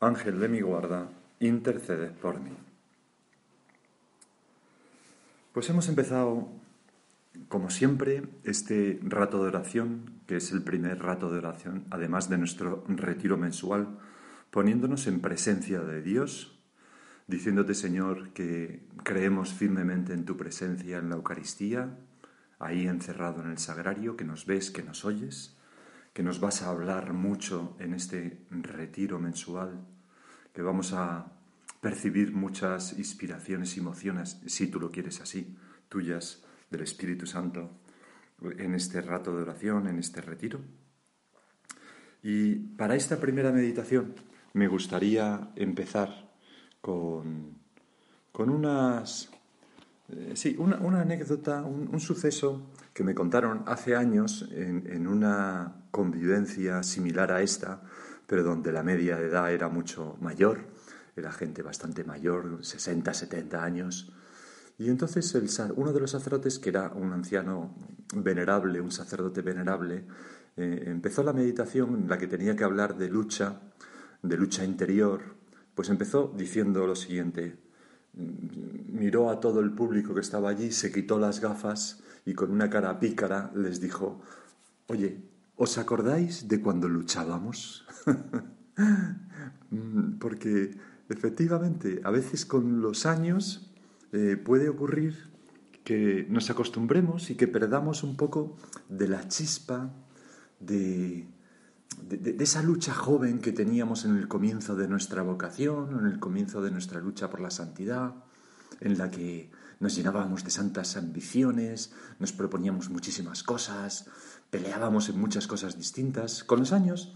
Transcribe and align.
Ángel 0.00 0.38
de 0.38 0.48
mi 0.48 0.60
guarda, 0.60 1.08
intercede 1.40 2.08
por 2.08 2.40
mí. 2.40 2.56
Pues 5.52 5.68
hemos 5.70 5.88
empezado, 5.88 6.48
como 7.48 7.68
siempre, 7.68 8.22
este 8.44 9.00
rato 9.02 9.42
de 9.42 9.48
oración, 9.48 10.20
que 10.28 10.36
es 10.36 10.52
el 10.52 10.62
primer 10.62 11.02
rato 11.02 11.32
de 11.32 11.38
oración, 11.38 11.84
además 11.90 12.30
de 12.30 12.38
nuestro 12.38 12.84
retiro 12.86 13.36
mensual, 13.36 13.98
poniéndonos 14.52 15.08
en 15.08 15.20
presencia 15.20 15.80
de 15.80 16.00
Dios, 16.00 16.56
diciéndote, 17.26 17.74
Señor, 17.74 18.30
que 18.30 18.86
creemos 19.02 19.52
firmemente 19.52 20.12
en 20.12 20.24
tu 20.24 20.36
presencia 20.36 20.98
en 20.98 21.08
la 21.08 21.16
Eucaristía, 21.16 21.98
ahí 22.60 22.86
encerrado 22.86 23.42
en 23.42 23.50
el 23.50 23.58
sagrario, 23.58 24.16
que 24.16 24.24
nos 24.24 24.46
ves, 24.46 24.70
que 24.70 24.84
nos 24.84 25.04
oyes, 25.04 25.57
que 26.18 26.24
nos 26.24 26.40
vas 26.40 26.62
a 26.62 26.70
hablar 26.70 27.12
mucho 27.12 27.76
en 27.78 27.94
este 27.94 28.40
retiro 28.50 29.20
mensual, 29.20 29.86
que 30.52 30.62
vamos 30.62 30.92
a 30.92 31.30
percibir 31.80 32.32
muchas 32.32 32.98
inspiraciones 32.98 33.76
y 33.76 33.78
emociones, 33.78 34.40
si 34.46 34.66
tú 34.66 34.80
lo 34.80 34.90
quieres 34.90 35.20
así, 35.20 35.56
tuyas 35.88 36.42
del 36.70 36.80
Espíritu 36.80 37.24
Santo, 37.24 37.70
en 38.42 38.74
este 38.74 39.00
rato 39.00 39.32
de 39.36 39.42
oración, 39.42 39.86
en 39.86 40.00
este 40.00 40.20
retiro. 40.20 40.58
Y 42.24 42.56
para 42.56 42.96
esta 42.96 43.20
primera 43.20 43.52
meditación 43.52 44.16
me 44.54 44.66
gustaría 44.66 45.52
empezar 45.54 46.32
con, 46.80 47.58
con 48.32 48.50
unas... 48.50 49.30
Eh, 50.10 50.32
sí, 50.34 50.56
una, 50.58 51.00
anécdota, 51.00 51.62
un, 51.62 52.00
suceso 52.00 52.70
que 52.94 53.04
me 53.04 53.14
contaron 53.14 53.62
hace 53.66 53.94
años 53.94 54.48
en 54.52 55.06
una 55.06 55.84
convivencia 55.90 56.82
similar 56.82 57.32
a 57.32 57.42
esta, 57.42 57.82
pero 58.28 58.44
donde 58.44 58.72
la 58.72 58.82
media 58.82 59.16
de 59.16 59.26
edad 59.26 59.52
era 59.52 59.68
mucho 59.68 60.16
mayor, 60.20 60.60
era 61.16 61.32
gente 61.32 61.62
bastante 61.62 62.04
mayor, 62.04 62.58
60, 62.64 63.12
70 63.12 63.64
años. 63.64 64.12
Y 64.78 64.90
entonces 64.90 65.34
el, 65.34 65.48
uno 65.76 65.92
de 65.92 66.00
los 66.00 66.10
sacerdotes, 66.10 66.58
que 66.58 66.68
era 66.68 66.90
un 66.90 67.12
anciano 67.12 67.74
venerable, 68.14 68.80
un 68.80 68.92
sacerdote 68.92 69.42
venerable, 69.42 70.04
eh, 70.56 70.84
empezó 70.86 71.22
la 71.22 71.32
meditación 71.32 72.02
en 72.02 72.08
la 72.08 72.18
que 72.18 72.26
tenía 72.26 72.54
que 72.54 72.64
hablar 72.64 72.96
de 72.96 73.08
lucha, 73.08 73.60
de 74.22 74.36
lucha 74.36 74.64
interior, 74.64 75.20
pues 75.74 75.88
empezó 75.88 76.32
diciendo 76.36 76.86
lo 76.86 76.96
siguiente, 76.96 77.56
miró 78.88 79.30
a 79.30 79.40
todo 79.40 79.60
el 79.60 79.72
público 79.72 80.14
que 80.14 80.20
estaba 80.20 80.50
allí, 80.50 80.72
se 80.72 80.92
quitó 80.92 81.18
las 81.18 81.40
gafas 81.40 82.02
y 82.26 82.34
con 82.34 82.50
una 82.50 82.68
cara 82.68 83.00
pícara 83.00 83.50
les 83.54 83.80
dijo, 83.80 84.20
oye, 84.88 85.22
¿Os 85.60 85.76
acordáis 85.76 86.46
de 86.46 86.60
cuando 86.60 86.88
luchábamos? 86.88 87.84
Porque 90.20 90.70
efectivamente, 91.08 92.00
a 92.04 92.12
veces 92.12 92.46
con 92.46 92.80
los 92.80 93.06
años 93.06 93.68
eh, 94.12 94.36
puede 94.36 94.68
ocurrir 94.68 95.16
que 95.82 96.28
nos 96.30 96.48
acostumbremos 96.50 97.30
y 97.30 97.34
que 97.34 97.48
perdamos 97.48 98.04
un 98.04 98.16
poco 98.16 98.56
de 98.88 99.08
la 99.08 99.26
chispa, 99.26 99.90
de, 100.60 101.26
de, 102.02 102.36
esa 102.42 102.62
lucha 102.62 102.92
joven 102.94 103.40
que 103.40 103.52
teníamos 103.52 104.04
en 104.04 104.16
el 104.16 104.28
comienzo 104.28 104.76
de 104.76 104.88
nuestra 104.88 105.22
vocación, 105.22 105.98
en 105.98 106.06
el 106.06 106.18
comienzo 106.18 106.62
de 106.62 106.70
nuestra 106.70 107.00
lucha 107.00 107.30
por 107.30 107.40
la 107.40 107.50
santidad, 107.50 108.14
en 108.80 108.98
la 108.98 109.10
que 109.10 109.50
nos 109.80 109.94
llenábamos 109.94 110.44
de 110.44 110.50
santas 110.50 110.96
ambiciones, 110.96 111.92
nos 112.18 112.32
proponíamos 112.32 112.90
muchísimas 112.90 113.42
cosas, 113.42 114.06
peleábamos 114.50 115.08
en 115.08 115.20
muchas 115.20 115.46
cosas 115.46 115.76
distintas. 115.76 116.44
Con 116.44 116.60
los 116.60 116.72
años, 116.72 117.14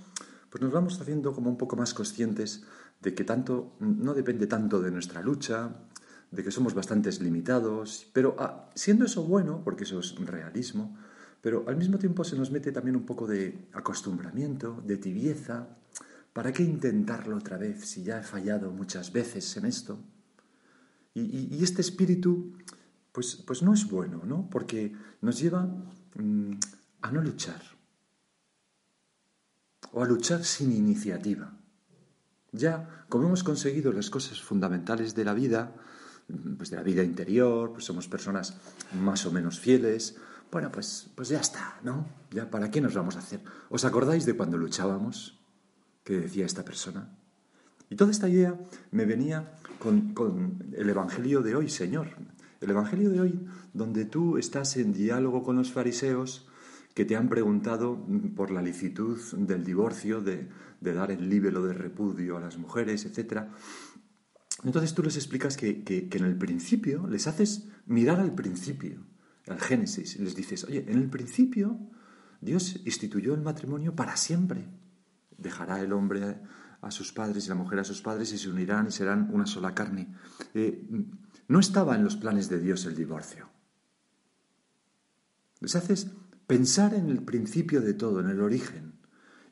pues 0.50 0.62
nos 0.62 0.72
vamos 0.72 1.00
haciendo 1.00 1.34
como 1.34 1.50
un 1.50 1.56
poco 1.56 1.76
más 1.76 1.94
conscientes 1.94 2.64
de 3.00 3.14
que 3.14 3.24
tanto 3.24 3.74
no 3.80 4.14
depende 4.14 4.46
tanto 4.46 4.80
de 4.80 4.90
nuestra 4.90 5.22
lucha, 5.22 5.70
de 6.30 6.42
que 6.42 6.50
somos 6.50 6.74
bastantes 6.74 7.20
limitados, 7.20 8.08
pero 8.12 8.36
ah, 8.38 8.70
siendo 8.74 9.04
eso 9.04 9.22
bueno, 9.24 9.62
porque 9.64 9.84
eso 9.84 10.00
es 10.00 10.14
realismo, 10.16 10.96
pero 11.42 11.64
al 11.66 11.76
mismo 11.76 11.98
tiempo 11.98 12.22
se 12.22 12.36
nos 12.36 12.52
mete 12.52 12.70
también 12.70 12.96
un 12.96 13.04
poco 13.04 13.26
de 13.26 13.66
acostumbramiento, 13.72 14.80
de 14.86 14.96
tibieza. 14.96 15.76
¿Para 16.32 16.52
qué 16.52 16.62
intentarlo 16.62 17.36
otra 17.36 17.58
vez 17.58 17.84
si 17.84 18.04
ya 18.04 18.20
he 18.20 18.22
fallado 18.22 18.70
muchas 18.70 19.12
veces 19.12 19.54
en 19.56 19.66
esto? 19.66 19.98
Y, 21.14 21.62
este 21.62 21.82
espíritu, 21.82 22.54
pues, 23.10 23.36
pues 23.44 23.62
no 23.62 23.74
es 23.74 23.86
bueno, 23.90 24.22
¿no? 24.24 24.48
Porque 24.48 24.94
nos 25.20 25.38
lleva 25.40 25.66
mm, 26.14 26.52
a 27.02 27.10
no 27.10 27.20
luchar 27.20 27.60
o 29.90 30.02
a 30.02 30.06
luchar 30.06 30.44
sin 30.44 30.72
iniciativa. 30.72 31.52
Ya, 32.52 33.04
como 33.08 33.26
hemos 33.26 33.42
conseguido 33.42 33.92
las 33.92 34.10
cosas 34.10 34.40
fundamentales 34.40 35.14
de 35.16 35.24
la 35.24 35.34
vida, 35.34 35.74
pues 36.56 36.70
de 36.70 36.76
la 36.76 36.82
vida 36.82 37.02
interior, 37.02 37.72
pues 37.72 37.84
somos 37.84 38.06
personas 38.08 38.56
más 38.94 39.26
o 39.26 39.32
menos 39.32 39.58
fieles, 39.58 40.16
bueno, 40.52 40.70
pues, 40.70 41.10
pues 41.16 41.28
ya 41.28 41.40
está, 41.40 41.80
¿no? 41.82 42.06
Ya, 42.30 42.48
¿para 42.50 42.70
qué 42.70 42.80
nos 42.80 42.94
vamos 42.94 43.16
a 43.16 43.18
hacer? 43.18 43.40
¿Os 43.70 43.84
acordáis 43.84 44.24
de 44.26 44.36
cuando 44.36 44.56
luchábamos? 44.56 45.40
Que 46.04 46.20
decía 46.20 46.46
esta 46.46 46.64
persona. 46.64 47.18
Y 47.90 47.96
toda 47.96 48.10
esta 48.12 48.28
idea 48.28 48.54
me 48.90 49.04
venía 49.04 49.54
con, 49.80 50.14
con 50.14 50.72
el 50.76 50.88
Evangelio 50.88 51.42
de 51.42 51.56
hoy, 51.56 51.68
Señor. 51.68 52.08
El 52.60 52.70
Evangelio 52.70 53.10
de 53.10 53.20
hoy, 53.20 53.46
donde 53.72 54.04
tú 54.04 54.38
estás 54.38 54.76
en 54.76 54.92
diálogo 54.92 55.42
con 55.42 55.56
los 55.56 55.72
fariseos, 55.72 56.46
que 56.94 57.04
te 57.04 57.16
han 57.16 57.28
preguntado 57.28 58.06
por 58.36 58.50
la 58.50 58.62
licitud 58.62 59.18
del 59.36 59.64
divorcio, 59.64 60.20
de, 60.20 60.48
dar 60.80 61.10
el 61.10 61.28
líbelo 61.28 61.64
de 61.64 61.72
repudio 61.72 62.36
a 62.36 62.40
las 62.40 62.58
mujeres, 62.58 63.06
etc. 63.06 63.44
Entonces 64.64 64.94
tú 64.94 65.02
les 65.02 65.16
explicas 65.16 65.56
que, 65.56 65.82
que, 65.84 66.08
en 66.12 66.24
el 66.24 66.36
principio 66.36 67.06
les 67.06 67.26
haces 67.26 67.68
mirar 67.86 68.20
al 68.20 68.34
principio, 68.34 69.00
al 69.48 69.60
Génesis, 69.60 70.16
y 70.16 70.22
les 70.22 70.34
dices, 70.34 70.64
oye, 70.64 70.84
en 70.88 70.98
el 70.98 71.08
principio 71.08 71.78
Dios 72.40 72.80
instituyó 72.84 73.34
el 73.34 73.40
matrimonio 73.40 73.94
para 73.94 74.16
siempre. 74.16 74.68
Dejará 75.38 75.80
el 75.80 75.92
hombre 75.92 76.40
a 76.80 76.90
sus 76.90 77.12
padres 77.12 77.46
y 77.46 77.48
la 77.48 77.54
mujer 77.54 77.78
a 77.78 77.84
sus 77.84 78.02
padres 78.02 78.32
y 78.32 78.38
se 78.38 78.50
unirán 78.50 78.88
y 78.88 78.90
serán 78.90 79.30
una 79.32 79.46
sola 79.46 79.74
carne. 79.74 80.14
Eh, 80.54 80.86
no 81.48 81.60
estaba 81.60 81.94
en 81.94 82.04
los 82.04 82.16
planes 82.16 82.48
de 82.48 82.60
Dios 82.60 82.84
el 82.84 82.96
divorcio. 82.96 83.48
Les 85.60 85.76
haces 85.76 86.10
pensar 86.48 86.94
en 86.94 87.08
el 87.08 87.22
principio 87.22 87.80
de 87.80 87.94
todo, 87.94 88.20
en 88.20 88.28
el 88.28 88.40
origen. 88.40 88.94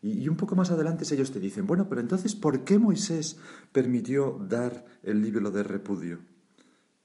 Y, 0.03 0.29
un 0.29 0.37
poco 0.37 0.57
más 0.57 0.71
adelante 0.71 1.05
ellos 1.15 1.31
te 1.31 1.41
dicen, 1.41 1.67
bueno, 1.67 1.89
pero 1.89 2.01
entonces, 2.01 2.35
¿por 2.35 2.65
qué 2.65 2.79
Moisés 2.79 3.37
permitió 3.71 4.45
dar 4.49 4.87
el 5.03 5.23
libro 5.23 5.51
de 5.51 5.63
repudio? 5.63 6.21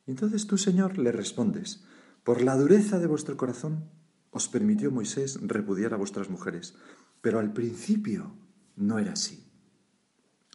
Y 0.08 0.12
entonces 0.12 0.48
tú, 0.48 0.58
Señor, 0.58 0.98
le 0.98 1.12
respondes, 1.12 1.84
por 2.26 2.42
la 2.42 2.58
dureza 2.58 2.98
de 2.98 3.06
vuestro 3.06 3.38
corazón 3.38 3.88
os 4.32 4.50
permitió 4.50 4.90
Moisés 4.90 5.40
repudiar 5.44 5.94
a 5.94 5.98
vuestras 5.98 6.28
mujeres, 6.28 6.74
pero 7.22 7.40
al 7.40 7.54
principio 7.54 8.36
no 8.76 8.98
era 8.98 9.14
así. 9.14 9.46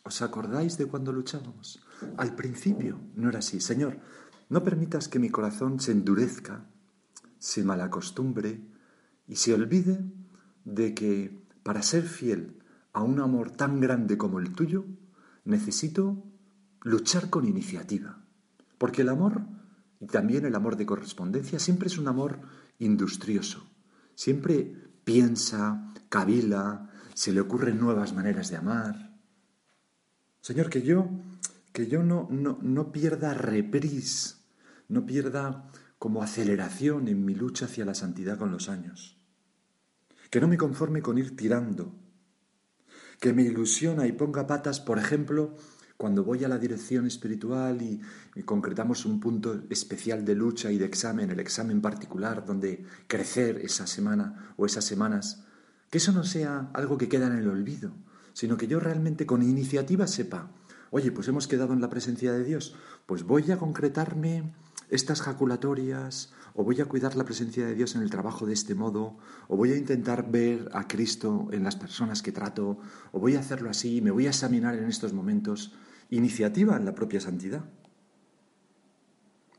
¿Os 0.02 0.20
acordáis 0.20 0.78
de 0.78 0.86
cuando 0.86 1.12
luchábamos? 1.12 1.80
Al 2.16 2.34
principio 2.34 2.98
no 3.14 3.28
era 3.28 3.38
así. 3.38 3.60
Señor, 3.60 4.00
no 4.48 4.64
permitas 4.64 5.06
que 5.06 5.20
mi 5.20 5.30
corazón 5.30 5.78
se 5.78 5.92
endurezca, 5.92 6.66
se 7.38 7.62
malacostumbre, 7.62 8.60
y 9.28 9.36
se 9.36 9.54
olvide 9.54 10.04
de 10.64 10.92
que 10.92 11.38
para 11.62 11.82
ser 11.82 12.02
fiel 12.02 12.58
a 12.92 13.02
un 13.02 13.20
amor 13.20 13.52
tan 13.52 13.78
grande 13.78 14.18
como 14.18 14.40
el 14.40 14.52
tuyo, 14.52 14.86
necesito 15.44 16.24
luchar 16.82 17.30
con 17.30 17.46
iniciativa. 17.46 18.24
Porque 18.76 19.02
el 19.02 19.08
amor, 19.08 19.59
y 20.00 20.06
también 20.06 20.46
el 20.46 20.54
amor 20.54 20.76
de 20.76 20.86
correspondencia, 20.86 21.58
siempre 21.58 21.88
es 21.88 21.98
un 21.98 22.08
amor 22.08 22.40
industrioso. 22.78 23.70
Siempre 24.14 24.74
piensa, 25.04 25.92
cavila, 26.08 26.90
se 27.14 27.32
le 27.32 27.40
ocurren 27.40 27.78
nuevas 27.78 28.14
maneras 28.14 28.50
de 28.50 28.56
amar. 28.56 29.18
Señor, 30.40 30.70
que 30.70 30.80
yo, 30.80 31.10
que 31.72 31.86
yo 31.86 32.02
no, 32.02 32.26
no, 32.30 32.58
no 32.62 32.92
pierda 32.92 33.34
repris, 33.34 34.40
no 34.88 35.04
pierda 35.04 35.70
como 35.98 36.22
aceleración 36.22 37.08
en 37.08 37.26
mi 37.26 37.34
lucha 37.34 37.66
hacia 37.66 37.84
la 37.84 37.94
santidad 37.94 38.38
con 38.38 38.50
los 38.50 38.70
años. 38.70 39.20
Que 40.30 40.40
no 40.40 40.48
me 40.48 40.56
conforme 40.56 41.02
con 41.02 41.18
ir 41.18 41.36
tirando. 41.36 41.94
Que 43.20 43.34
me 43.34 43.42
ilusiona 43.42 44.06
y 44.06 44.12
ponga 44.12 44.46
patas, 44.46 44.80
por 44.80 44.98
ejemplo, 44.98 45.56
cuando 46.00 46.24
voy 46.24 46.42
a 46.44 46.48
la 46.48 46.56
dirección 46.56 47.06
espiritual 47.06 47.82
y, 47.82 48.00
concretamos 48.46 49.04
un 49.04 49.20
punto 49.20 49.64
especial 49.68 50.24
de 50.24 50.34
lucha 50.34 50.72
y 50.72 50.78
de 50.78 50.86
examen, 50.86 51.30
el 51.30 51.40
examen 51.40 51.82
particular 51.82 52.46
donde 52.46 52.86
crecer 53.06 53.58
esa 53.58 53.86
semana 53.86 54.54
o 54.56 54.64
esas 54.64 54.86
semanas, 54.86 55.44
que 55.90 55.98
eso 55.98 56.12
no 56.12 56.24
sea 56.24 56.70
algo 56.72 56.96
que 56.96 57.10
queda 57.10 57.26
en 57.26 57.36
el 57.36 57.48
olvido, 57.48 57.92
sino 58.32 58.56
que 58.56 58.66
yo 58.66 58.80
realmente 58.80 59.26
con 59.26 59.42
iniciativa 59.42 60.06
sepa, 60.06 60.50
oye, 60.90 61.12
pues 61.12 61.28
hemos 61.28 61.46
quedado 61.46 61.74
en 61.74 61.82
la 61.82 61.90
presencia 61.90 62.32
de 62.32 62.44
Dios, 62.44 62.74
pues 63.04 63.24
voy 63.24 63.50
a 63.50 63.58
concretarme 63.58 64.54
estas 64.88 65.20
jaculatorias, 65.20 66.32
o 66.54 66.64
voy 66.64 66.80
a 66.80 66.86
cuidar 66.86 67.14
la 67.14 67.24
presencia 67.24 67.66
de 67.66 67.74
Dios 67.74 67.94
en 67.94 68.00
el 68.00 68.10
trabajo 68.10 68.46
de 68.46 68.54
este 68.54 68.74
modo, 68.74 69.18
o 69.48 69.56
voy 69.56 69.72
a 69.72 69.76
intentar 69.76 70.30
ver 70.30 70.70
a 70.72 70.88
Cristo 70.88 71.48
en 71.52 71.62
las 71.62 71.76
personas 71.76 72.22
que 72.22 72.32
trato, 72.32 72.78
o 73.12 73.20
voy 73.20 73.36
a 73.36 73.40
hacerlo 73.40 73.68
así, 73.68 74.00
me 74.00 74.10
voy 74.10 74.26
a 74.26 74.30
examinar 74.30 74.74
en 74.76 74.86
estos 74.86 75.12
momentos. 75.12 75.74
Iniciativa 76.10 76.76
en 76.76 76.84
la 76.84 76.94
propia 76.94 77.20
santidad. 77.20 77.64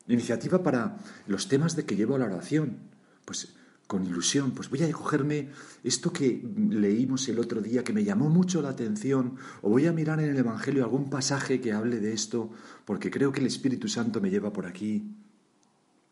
Iniciativa 0.08 0.62
para 0.62 0.98
los 1.28 1.48
temas 1.48 1.76
de 1.76 1.86
que 1.86 1.96
llevo 1.96 2.16
a 2.16 2.20
la 2.20 2.26
oración. 2.26 2.78
Pues 3.26 3.56
con 3.92 4.06
ilusión, 4.06 4.52
pues 4.52 4.70
voy 4.70 4.84
a 4.84 4.92
cogerme 4.94 5.50
esto 5.84 6.14
que 6.14 6.42
leímos 6.70 7.28
el 7.28 7.40
otro 7.40 7.60
día 7.60 7.84
que 7.84 7.92
me 7.92 8.06
llamó 8.06 8.30
mucho 8.30 8.62
la 8.62 8.70
atención, 8.70 9.36
o 9.62 9.70
voy 9.70 9.86
a 9.86 9.92
mirar 9.92 10.22
en 10.22 10.30
el 10.30 10.38
Evangelio 10.38 10.86
algún 10.86 11.10
pasaje 11.10 11.60
que 11.60 11.74
hable 11.74 12.00
de 12.00 12.14
esto, 12.14 12.52
porque 12.86 13.12
creo 13.12 13.34
que 13.34 13.42
el 13.42 13.48
Espíritu 13.48 13.90
Santo 13.90 14.22
me 14.22 14.30
lleva 14.30 14.54
por 14.54 14.66
aquí, 14.66 15.14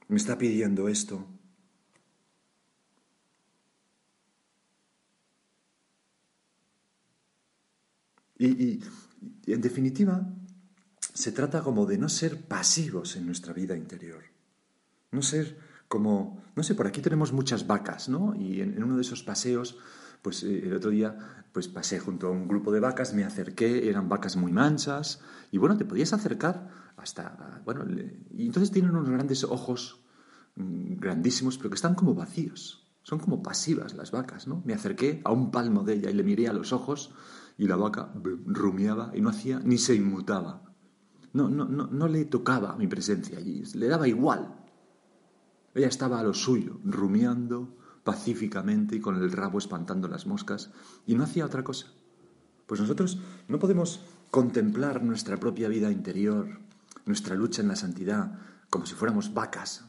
me 0.10 0.18
está 0.18 0.38
pidiendo 0.38 0.90
esto. 0.90 1.26
Y, 8.38 8.82
en 9.54 9.62
definitiva, 9.62 10.28
se 11.14 11.32
trata 11.32 11.62
como 11.62 11.86
de 11.86 11.98
no 11.98 12.10
ser 12.10 12.42
pasivos 12.42 13.16
en 13.16 13.26
nuestra 13.26 13.54
vida 13.54 13.76
interior, 13.76 14.24
no 15.12 15.22
ser 15.22 15.58
como, 15.88 16.44
no 16.56 16.64
sé, 16.64 16.76
por 16.76 16.88
aquí 16.88 17.02
tenemos 17.02 17.34
muchas 17.34 17.66
vacas, 17.66 18.10
¿no? 18.10 18.36
Y 18.36 18.62
en, 18.62 18.82
uno 18.82 18.96
de 18.96 19.02
esos 19.02 19.24
paseos, 19.24 19.78
pues 20.22 20.44
eh, 20.44 20.62
el 20.66 20.74
otro 20.74 20.92
día, 20.92 21.18
pues 21.52 21.68
pasé 21.68 22.00
junto 22.00 22.28
a 22.28 22.32
un 22.32 22.48
grupo 22.48 22.72
de 22.72 22.80
vacas, 22.80 23.14
me 23.14 23.24
acerqué, 23.24 23.90
eran 23.90 24.08
vacas 24.08 24.36
muy 24.36 24.52
mansas, 24.52 25.20
y 25.52 25.58
bueno, 25.58 25.78
te 25.78 25.86
podías 25.86 26.14
acercar 26.14 26.70
hasta, 26.96 27.62
bueno, 27.66 27.86
y 28.32 28.46
entonces 28.46 28.72
tienen 28.72 28.92
unos 28.92 29.10
grandes 29.10 29.44
ojos, 29.44 30.00
mm, 30.56 31.00
grandísimos, 31.00 31.58
pero 31.58 31.72
que 31.72 31.76
están 31.76 31.96
como 31.96 32.14
vacíos, 32.14 32.88
son 33.02 33.20
como 33.20 33.42
pasivas 33.42 33.96
las 33.96 34.12
vacas, 34.12 34.48
¿no? 34.48 34.62
Me 34.66 34.74
acerqué 34.76 35.22
a 35.24 35.32
un 35.32 35.50
palmo 35.50 35.84
de 35.84 35.96
ella 35.96 36.12
y 36.12 36.14
le 36.14 36.24
miré 36.24 36.48
a 36.48 36.54
los 36.54 36.72
ojos, 36.72 37.16
y 37.60 37.68
la 37.68 37.76
vaca 37.76 38.10
rumiaba 38.46 39.12
y 39.14 39.22
no 39.22 39.30
hacía 39.30 39.60
ni 39.60 39.78
se 39.78 39.94
inmutaba. 39.94 40.64
No, 41.34 41.50
no, 41.50 41.66
no, 41.66 41.88
no 41.88 42.08
le 42.08 42.24
tocaba 42.26 42.76
mi 42.78 42.88
presencia 42.88 43.38
allí, 43.38 43.62
le 43.76 43.88
daba 43.90 44.08
igual. 44.08 44.56
Ella 45.76 45.88
estaba 45.88 46.22
a 46.22 46.24
lo 46.24 46.34
suyo, 46.34 46.80
rumiando 46.86 47.78
pacíficamente 48.06 48.96
y 48.96 49.02
con 49.02 49.18
el 49.18 49.32
rabo 49.32 49.60
espantando 49.60 50.08
las 50.08 50.26
moscas, 50.26 50.72
y 51.06 51.16
no 51.16 51.26
hacía 51.26 51.46
otra 51.46 51.66
cosa. 51.66 51.88
Pues 52.66 52.80
nosotros 52.80 53.20
no 53.50 53.60
podemos 53.60 54.06
contemplar 54.32 55.04
nuestra 55.04 55.38
propia 55.38 55.68
vida 55.68 55.92
interior, 55.92 56.62
nuestra 57.06 57.36
lucha 57.36 57.62
en 57.62 57.68
la 57.68 57.76
santidad, 57.76 58.40
como 58.70 58.86
si 58.86 58.96
fuéramos 58.96 59.34
vacas, 59.34 59.86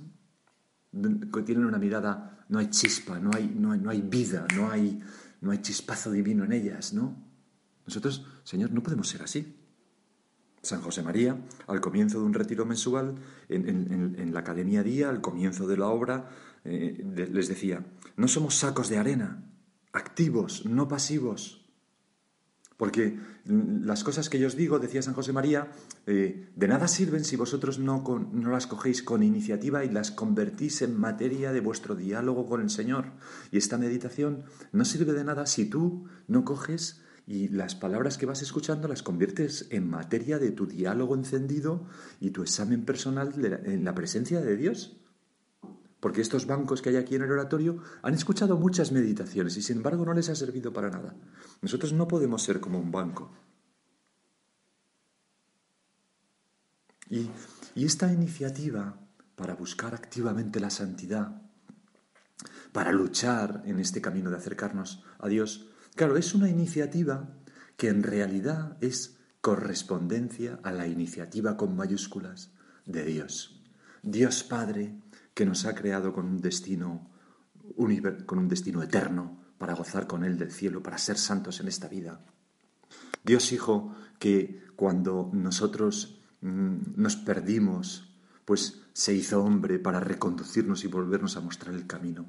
que 0.93 1.43
tienen 1.43 1.67
una 1.67 1.79
mirada, 1.79 2.45
no 2.49 2.59
hay 2.59 2.69
chispa, 2.69 3.21
no 3.21 3.31
hay, 3.33 3.55
no 3.57 3.71
hay, 3.73 3.79
no 3.79 3.91
hay 3.91 4.03
vida, 4.03 4.45
no 4.57 4.71
hay, 4.71 5.01
no 5.41 5.53
hay 5.53 5.59
chispazo 5.59 6.11
divino 6.11 6.43
en 6.43 6.53
ellas, 6.53 6.93
¿no? 6.93 7.30
Nosotros, 7.91 8.25
Señor, 8.45 8.71
no 8.71 8.85
podemos 8.85 9.09
ser 9.09 9.23
así. 9.23 9.57
San 10.63 10.81
José 10.81 11.03
María, 11.03 11.45
al 11.67 11.81
comienzo 11.81 12.21
de 12.21 12.25
un 12.25 12.35
retiro 12.35 12.65
mensual, 12.65 13.17
en, 13.49 14.33
la 14.33 14.41
Academia 14.41 14.85
Día, 14.85 15.09
al 15.09 15.21
comienzo 15.21 15.67
de 15.67 15.77
la 15.77 15.89
obra, 15.89 16.31
eh, 16.65 17.05
les 17.33 17.49
decía, 17.49 17.85
no 18.17 18.29
somos 18.29 18.55
sacos 18.55 18.91
de 18.91 18.99
arena, 18.99 19.45
activos, 19.93 20.67
no 20.67 20.87
pasivos. 20.87 21.69
Porque 22.77 23.19
las 23.45 24.05
cosas 24.05 24.31
que 24.31 24.39
yo 24.39 24.47
os 24.47 24.55
digo, 24.55 24.79
decía 24.79 25.03
San 25.03 25.15
José 25.15 25.33
María, 25.33 25.73
eh, 26.07 26.49
de 26.55 26.69
nada 26.69 26.87
sirven 26.87 27.25
si 27.25 27.35
vosotros 27.35 27.81
no, 27.81 28.05
no 28.33 28.51
las 28.51 28.69
cogéis 28.69 29.03
con 29.03 29.25
iniciativa 29.25 29.85
y 29.85 29.91
las 29.91 30.13
convertís 30.13 30.81
en 30.83 30.97
materia 30.97 31.53
de 31.53 31.61
vuestro 31.61 31.97
diálogo 31.97 32.47
con 32.47 32.61
el 32.61 32.71
Señor. 32.71 33.07
Y 33.51 33.59
esta 33.59 33.79
meditación 33.79 34.45
no 34.71 34.85
sirve 34.85 35.13
de 35.13 35.25
nada 35.25 35.47
si 35.47 35.65
tú 35.65 36.07
no 36.29 36.45
coges 36.45 37.03
y 37.31 37.47
las 37.47 37.77
palabras 37.77 38.19
que 38.19 38.27
vas 38.27 38.43
escuchando 38.43 38.89
las 38.89 39.05
conviertes 39.05 39.69
en 39.71 39.89
materia 39.89 40.41
de 40.41 40.51
tu 40.51 40.67
diálogo 40.67 41.15
encendido 41.15 41.87
y 42.19 42.31
tu 42.33 42.43
examen 42.43 42.85
personal 42.85 43.33
en 43.67 43.85
la 43.85 43.95
presencia 43.95 44.41
de 44.41 44.57
Dios. 44.57 44.97
Porque 46.01 46.23
estos 46.23 46.47
bancos 46.47 46.83
que 46.83 46.89
hay 46.89 46.97
aquí 46.97 47.15
en 47.15 47.23
el 47.23 47.31
oratorio 47.31 47.85
han 48.03 48.15
escuchado 48.15 48.57
muchas 48.57 48.91
meditaciones 48.91 49.57
y 49.57 49.63
sin 49.63 49.77
embargo 49.77 50.05
no 50.05 50.13
les 50.13 50.29
ha 50.29 50.35
servido 50.35 50.73
para 50.73 50.91
nada. 50.91 51.15
Nosotros 51.63 51.93
no 51.93 52.09
podemos 52.09 52.43
ser 52.43 52.59
como 52.59 52.81
un 52.81 52.91
banco. 52.91 53.31
Y, 57.09 57.31
y 57.77 57.85
esta 57.85 58.13
iniciativa 58.13 58.99
para 59.37 59.55
buscar 59.55 59.95
activamente 59.95 60.59
la 60.59 60.71
santidad, 60.71 61.43
para 62.73 62.91
luchar 62.91 63.63
en 63.67 63.79
este 63.79 64.01
camino 64.01 64.31
de 64.31 64.37
acercarnos 64.37 65.05
a 65.21 65.29
Dios, 65.29 65.71
Claro, 65.95 66.17
es 66.17 66.35
una 66.35 66.49
iniciativa 66.49 67.29
que 67.77 67.89
en 67.89 68.03
realidad 68.03 68.77
es 68.81 69.19
correspondencia 69.41 70.61
a 70.63 70.73
la 70.73 70.87
iniciativa 70.87 71.57
con 71.57 71.77
mayúsculas 71.77 72.53
de 72.87 73.05
Dios. 73.05 73.63
Dios 74.03 74.43
Padre 74.45 74.95
que 75.35 75.47
nos 75.47 75.65
ha 75.65 75.75
creado 75.75 76.13
con 76.13 76.27
un 76.27 76.41
destino 76.41 77.09
con 78.27 78.39
un 78.39 78.49
destino 78.49 78.83
eterno 78.83 79.39
para 79.57 79.75
gozar 79.75 80.07
con 80.07 80.25
él 80.25 80.37
del 80.39 80.51
cielo, 80.51 80.83
para 80.83 80.99
ser 80.99 81.17
santos 81.17 81.61
en 81.61 81.69
esta 81.69 81.89
vida. 81.89 82.21
Dios 83.25 83.53
Hijo 83.53 83.95
que 84.19 84.65
cuando 84.77 85.31
nosotros 85.33 86.21
mm, 86.41 86.77
nos 86.97 87.17
perdimos, 87.17 88.15
pues 88.45 88.83
se 88.93 89.15
hizo 89.15 89.43
hombre 89.43 89.79
para 89.79 90.01
reconducirnos 90.01 90.85
y 90.85 90.89
volvernos 90.89 91.37
a 91.37 91.41
mostrar 91.41 91.75
el 91.75 91.87
camino. 91.87 92.27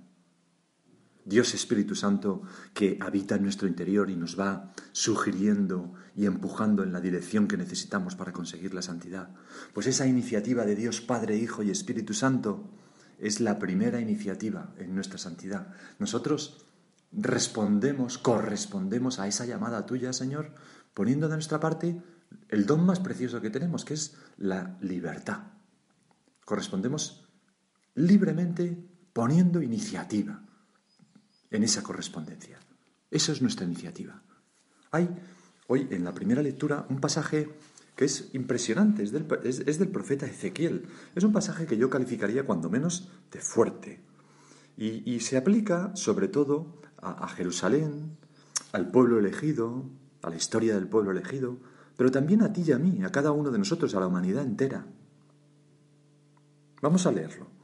Dios 1.26 1.54
Espíritu 1.54 1.96
Santo 1.96 2.42
que 2.74 2.98
habita 3.00 3.36
en 3.36 3.44
nuestro 3.44 3.68
interior 3.68 4.10
y 4.10 4.16
nos 4.16 4.40
va 4.40 4.74
sugiriendo 4.92 5.94
y 6.16 6.26
empujando 6.26 6.84
en 6.84 6.92
la 6.92 7.02
dirección 7.02 7.48
que 7.48 7.58
necesitamos 7.58 8.16
para 8.16 8.34
conseguir 8.34 8.74
la 8.74 8.82
santidad. 8.82 9.30
Pues 9.74 9.88
esa 9.88 10.08
iniciativa 10.08 10.66
de 10.66 10.76
Dios 10.76 11.02
Padre, 11.02 11.38
Hijo 11.38 11.64
y 11.64 11.70
Espíritu 11.70 12.14
Santo 12.14 12.70
es 13.20 13.40
la 13.40 13.60
primera 13.60 14.02
iniciativa 14.02 14.74
en 14.78 14.96
nuestra 14.96 15.20
santidad. 15.20 15.74
Nosotros 16.00 16.66
respondemos, 17.12 18.18
correspondemos 18.18 19.20
a 19.20 19.28
esa 19.28 19.46
llamada 19.46 19.86
tuya, 19.86 20.14
Señor, 20.14 20.56
poniendo 20.94 21.30
de 21.30 21.36
nuestra 21.36 21.60
parte 21.60 22.02
el 22.50 22.66
don 22.66 22.86
más 22.86 23.00
precioso 23.00 23.42
que 23.42 23.50
tenemos, 23.50 23.86
que 23.86 23.94
es 23.94 24.16
la 24.38 24.78
libertad. 24.82 25.40
Correspondemos 26.46 27.28
libremente 27.94 28.78
poniendo 29.14 29.62
iniciativa 29.62 30.42
en 31.52 31.64
esa 31.64 31.84
correspondencia. 31.84 32.58
Esa 33.12 33.34
es 33.34 33.42
nuestra 33.42 33.66
iniciativa. 33.66 34.22
Hay 34.92 35.10
hoy 35.68 35.88
en 35.92 36.04
la 36.04 36.14
primera 36.14 36.42
lectura 36.42 36.86
un 36.90 37.00
pasaje 37.00 37.50
que 37.96 38.06
es 38.06 38.30
impresionante, 38.34 39.04
es 39.04 39.12
del, 39.12 39.90
profeta 39.90 40.26
Ezequiel. 40.26 40.88
Es 41.14 41.24
un 41.24 41.34
pasaje 41.34 41.68
que 41.68 41.78
yo 41.78 41.90
calificaría 41.90 42.46
cuando 42.46 42.70
menos 42.70 43.10
de 43.32 43.42
fuerte. 43.42 44.02
Y, 44.78 45.20
se 45.20 45.38
aplica 45.38 45.96
sobre 45.96 46.28
todo 46.28 46.82
a, 46.98 47.26
a 47.26 47.28
Jerusalén, 47.28 48.18
al 48.72 48.90
pueblo 48.90 49.20
elegido, 49.20 49.86
a 50.24 50.30
la 50.30 50.38
historia 50.38 50.74
del 50.74 50.88
pueblo 50.88 51.12
elegido, 51.12 51.60
pero 51.98 52.10
también 52.10 52.42
a 52.42 52.52
ti 52.52 52.64
y 52.66 52.72
a 52.72 52.80
mí, 52.80 53.04
a 53.04 53.12
cada 53.12 53.32
uno 53.32 53.52
de 53.52 53.60
nosotros, 53.60 53.94
a 53.94 54.00
la 54.00 54.08
humanidad 54.08 54.44
entera. 54.44 54.88
Vamos 56.82 57.06
a 57.06 57.12
leerlo 57.12 57.61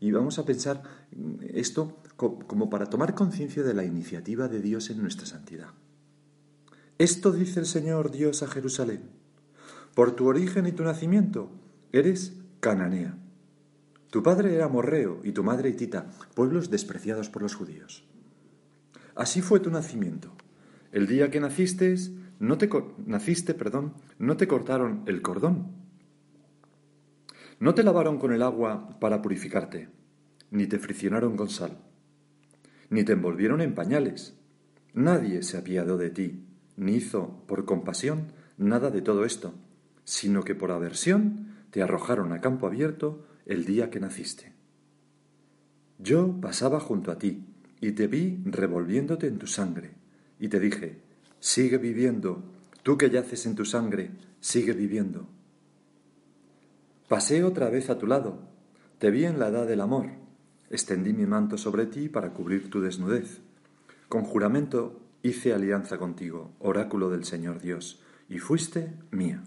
y 0.00 0.10
vamos 0.12 0.38
a 0.38 0.46
pensar 0.46 0.82
esto 1.52 2.02
como 2.16 2.70
para 2.70 2.86
tomar 2.86 3.14
conciencia 3.14 3.62
de 3.62 3.74
la 3.74 3.84
iniciativa 3.84 4.48
de 4.48 4.60
Dios 4.60 4.88
en 4.90 5.02
nuestra 5.02 5.26
santidad. 5.26 5.68
Esto 6.98 7.32
dice 7.32 7.60
el 7.60 7.66
Señor 7.66 8.10
Dios 8.10 8.42
a 8.42 8.46
Jerusalén. 8.46 9.02
Por 9.94 10.12
tu 10.12 10.26
origen 10.26 10.66
y 10.66 10.72
tu 10.72 10.84
nacimiento 10.84 11.50
eres 11.92 12.34
cananea. 12.60 13.16
Tu 14.10 14.22
padre 14.22 14.54
era 14.54 14.68
morreo 14.68 15.20
y 15.22 15.32
tu 15.32 15.44
madre 15.44 15.70
hitita, 15.70 16.10
pueblos 16.34 16.70
despreciados 16.70 17.28
por 17.28 17.42
los 17.42 17.54
judíos. 17.54 18.04
Así 19.14 19.40
fue 19.42 19.60
tu 19.60 19.70
nacimiento. 19.70 20.32
El 20.92 21.06
día 21.06 21.30
que 21.30 21.40
naciste, 21.40 21.94
no 22.38 22.58
te 22.58 22.68
naciste, 23.06 23.54
perdón, 23.54 23.94
no 24.18 24.36
te 24.36 24.48
cortaron 24.48 25.02
el 25.06 25.22
cordón. 25.22 25.79
No 27.60 27.74
te 27.74 27.82
lavaron 27.82 28.18
con 28.18 28.32
el 28.32 28.42
agua 28.42 28.98
para 29.00 29.20
purificarte, 29.20 29.90
ni 30.50 30.66
te 30.66 30.78
friccionaron 30.78 31.36
con 31.36 31.50
sal, 31.50 31.76
ni 32.88 33.04
te 33.04 33.12
envolvieron 33.12 33.60
en 33.60 33.74
pañales. 33.74 34.34
Nadie 34.94 35.42
se 35.42 35.58
apiadó 35.58 35.98
de 35.98 36.08
ti, 36.08 36.46
ni 36.78 36.94
hizo 36.94 37.44
por 37.46 37.66
compasión 37.66 38.32
nada 38.56 38.90
de 38.90 39.02
todo 39.02 39.26
esto, 39.26 39.52
sino 40.04 40.42
que 40.42 40.54
por 40.54 40.70
aversión 40.70 41.48
te 41.70 41.82
arrojaron 41.82 42.32
a 42.32 42.40
campo 42.40 42.66
abierto 42.66 43.26
el 43.44 43.66
día 43.66 43.90
que 43.90 44.00
naciste. 44.00 44.54
Yo 45.98 46.40
pasaba 46.40 46.80
junto 46.80 47.12
a 47.12 47.18
ti 47.18 47.44
y 47.82 47.92
te 47.92 48.06
vi 48.06 48.40
revolviéndote 48.46 49.26
en 49.26 49.38
tu 49.38 49.46
sangre, 49.46 49.90
y 50.38 50.48
te 50.48 50.60
dije, 50.60 51.02
sigue 51.40 51.76
viviendo, 51.76 52.42
tú 52.82 52.96
que 52.96 53.10
yaces 53.10 53.44
en 53.44 53.54
tu 53.54 53.66
sangre, 53.66 54.12
sigue 54.40 54.72
viviendo. 54.72 55.28
Pasé 57.10 57.42
otra 57.42 57.70
vez 57.70 57.90
a 57.90 57.98
tu 57.98 58.06
lado, 58.06 58.38
te 58.98 59.10
vi 59.10 59.24
en 59.24 59.40
la 59.40 59.48
edad 59.48 59.66
del 59.66 59.80
amor, 59.80 60.06
extendí 60.70 61.12
mi 61.12 61.26
manto 61.26 61.58
sobre 61.58 61.86
ti 61.86 62.08
para 62.08 62.32
cubrir 62.32 62.70
tu 62.70 62.80
desnudez. 62.80 63.40
Con 64.08 64.22
juramento 64.22 65.00
hice 65.20 65.52
alianza 65.52 65.98
contigo, 65.98 66.52
oráculo 66.60 67.10
del 67.10 67.24
Señor 67.24 67.60
Dios, 67.60 68.00
y 68.28 68.38
fuiste 68.38 68.92
mía. 69.10 69.42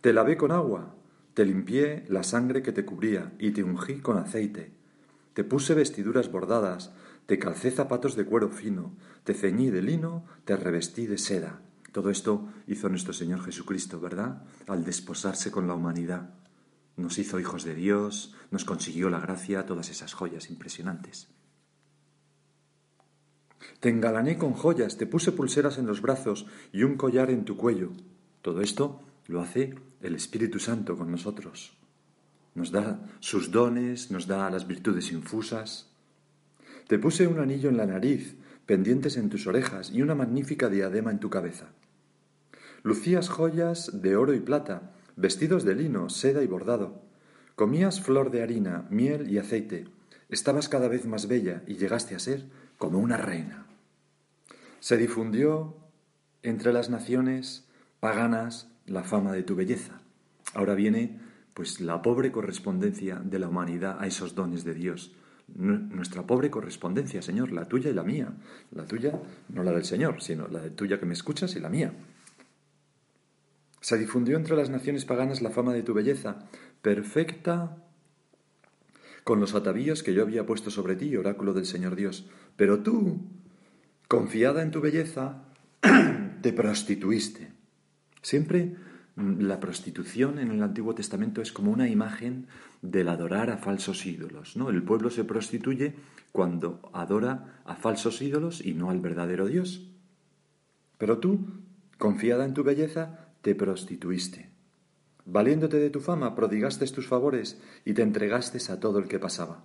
Te 0.00 0.14
lavé 0.14 0.38
con 0.38 0.50
agua, 0.50 0.94
te 1.34 1.44
limpié 1.44 2.06
la 2.08 2.22
sangre 2.22 2.62
que 2.62 2.72
te 2.72 2.86
cubría, 2.86 3.30
y 3.38 3.50
te 3.50 3.62
ungí 3.62 4.00
con 4.00 4.16
aceite. 4.16 4.72
Te 5.34 5.44
puse 5.44 5.74
vestiduras 5.74 6.32
bordadas, 6.32 6.94
te 7.26 7.38
calcé 7.38 7.70
zapatos 7.70 8.16
de 8.16 8.24
cuero 8.24 8.48
fino, 8.48 8.94
te 9.22 9.34
ceñí 9.34 9.68
de 9.68 9.82
lino, 9.82 10.24
te 10.46 10.56
revestí 10.56 11.06
de 11.06 11.18
seda. 11.18 11.60
Todo 11.98 12.10
esto 12.10 12.48
hizo 12.68 12.88
nuestro 12.88 13.12
Señor 13.12 13.42
Jesucristo, 13.42 13.98
¿verdad? 13.98 14.44
Al 14.68 14.84
desposarse 14.84 15.50
con 15.50 15.66
la 15.66 15.74
humanidad. 15.74 16.30
Nos 16.96 17.18
hizo 17.18 17.40
hijos 17.40 17.64
de 17.64 17.74
Dios, 17.74 18.36
nos 18.52 18.64
consiguió 18.64 19.10
la 19.10 19.18
gracia, 19.18 19.66
todas 19.66 19.90
esas 19.90 20.14
joyas 20.14 20.48
impresionantes. 20.48 21.26
Te 23.80 23.88
engalané 23.88 24.38
con 24.38 24.52
joyas, 24.52 24.96
te 24.96 25.08
puse 25.08 25.32
pulseras 25.32 25.76
en 25.78 25.88
los 25.88 26.00
brazos 26.00 26.46
y 26.72 26.84
un 26.84 26.96
collar 26.96 27.30
en 27.30 27.44
tu 27.44 27.56
cuello. 27.56 27.90
Todo 28.42 28.60
esto 28.60 29.00
lo 29.26 29.40
hace 29.40 29.74
el 30.00 30.14
Espíritu 30.14 30.60
Santo 30.60 30.96
con 30.96 31.10
nosotros. 31.10 31.76
Nos 32.54 32.70
da 32.70 33.00
sus 33.18 33.50
dones, 33.50 34.12
nos 34.12 34.28
da 34.28 34.48
las 34.50 34.68
virtudes 34.68 35.10
infusas. 35.10 35.90
Te 36.86 37.00
puse 37.00 37.26
un 37.26 37.40
anillo 37.40 37.68
en 37.68 37.76
la 37.76 37.86
nariz, 37.86 38.36
pendientes 38.66 39.16
en 39.16 39.28
tus 39.28 39.48
orejas 39.48 39.90
y 39.90 40.00
una 40.00 40.14
magnífica 40.14 40.68
diadema 40.68 41.10
en 41.10 41.18
tu 41.18 41.28
cabeza. 41.28 41.72
Lucías 42.82 43.28
joyas 43.28 44.02
de 44.02 44.16
oro 44.16 44.34
y 44.34 44.40
plata, 44.40 44.92
vestidos 45.16 45.64
de 45.64 45.74
lino, 45.74 46.08
seda 46.08 46.42
y 46.42 46.46
bordado. 46.46 47.02
Comías 47.56 48.00
flor 48.00 48.30
de 48.30 48.42
harina, 48.42 48.86
miel 48.90 49.30
y 49.30 49.38
aceite. 49.38 49.86
Estabas 50.28 50.68
cada 50.68 50.88
vez 50.88 51.06
más 51.06 51.26
bella 51.26 51.62
y 51.66 51.74
llegaste 51.76 52.14
a 52.14 52.18
ser 52.18 52.44
como 52.76 52.98
una 52.98 53.16
reina. 53.16 53.66
Se 54.80 54.96
difundió 54.96 55.76
entre 56.42 56.72
las 56.72 56.88
naciones 56.88 57.66
paganas 58.00 58.70
la 58.86 59.02
fama 59.02 59.32
de 59.32 59.42
tu 59.42 59.56
belleza. 59.56 60.00
Ahora 60.54 60.74
viene 60.74 61.20
pues 61.54 61.80
la 61.80 62.02
pobre 62.02 62.30
correspondencia 62.30 63.16
de 63.16 63.38
la 63.40 63.48
humanidad 63.48 63.98
a 64.00 64.06
esos 64.06 64.34
dones 64.34 64.64
de 64.64 64.74
Dios 64.74 65.12
nuestra 65.54 66.26
pobre 66.26 66.50
correspondencia, 66.50 67.22
Señor, 67.22 67.52
la 67.52 67.64
tuya 67.64 67.90
y 67.90 67.94
la 67.94 68.02
mía. 68.02 68.32
La 68.72 68.84
tuya, 68.84 69.12
no 69.48 69.62
la 69.62 69.72
del 69.72 69.84
Señor, 69.84 70.20
sino 70.22 70.46
la 70.48 70.60
de 70.60 70.70
tuya 70.70 71.00
que 71.00 71.06
me 71.06 71.14
escuchas 71.14 71.56
y 71.56 71.60
la 71.60 71.68
mía. 71.68 71.92
Se 73.80 73.98
difundió 73.98 74.36
entre 74.36 74.56
las 74.56 74.70
naciones 74.70 75.04
paganas 75.04 75.42
la 75.42 75.50
fama 75.50 75.72
de 75.72 75.82
tu 75.82 75.94
belleza, 75.94 76.48
perfecta 76.82 77.84
con 79.24 79.40
los 79.40 79.54
atavíos 79.54 80.02
que 80.02 80.14
yo 80.14 80.22
había 80.22 80.46
puesto 80.46 80.70
sobre 80.70 80.96
ti, 80.96 81.14
oráculo 81.16 81.52
del 81.52 81.66
Señor 81.66 81.96
Dios. 81.96 82.28
Pero 82.56 82.82
tú, 82.82 83.20
confiada 84.08 84.62
en 84.62 84.70
tu 84.70 84.80
belleza, 84.80 85.44
te 86.42 86.52
prostituiste. 86.52 87.52
Siempre 88.22 88.76
la 89.18 89.58
prostitución 89.58 90.38
en 90.38 90.52
el 90.52 90.62
Antiguo 90.62 90.94
Testamento 90.94 91.42
es 91.42 91.52
como 91.52 91.72
una 91.72 91.88
imagen 91.88 92.46
del 92.82 93.08
adorar 93.08 93.50
a 93.50 93.58
falsos 93.58 94.06
ídolos. 94.06 94.56
¿no? 94.56 94.70
El 94.70 94.82
pueblo 94.82 95.10
se 95.10 95.24
prostituye 95.24 95.96
cuando 96.32 96.80
adora 96.92 97.60
a 97.64 97.74
falsos 97.74 98.22
ídolos 98.22 98.64
y 98.64 98.74
no 98.74 98.90
al 98.90 99.00
verdadero 99.00 99.46
Dios. 99.46 99.90
Pero 100.98 101.18
tú, 101.18 101.46
confiada 101.98 102.44
en 102.44 102.54
tu 102.54 102.62
belleza, 102.62 103.27
te 103.42 103.54
prostituiste. 103.54 104.50
Valiéndote 105.24 105.78
de 105.78 105.90
tu 105.90 106.00
fama, 106.00 106.34
prodigaste 106.34 106.86
tus 106.86 107.06
favores 107.06 107.60
y 107.84 107.92
te 107.92 108.02
entregaste 108.02 108.58
a 108.72 108.80
todo 108.80 108.98
el 108.98 109.08
que 109.08 109.18
pasaba. 109.18 109.64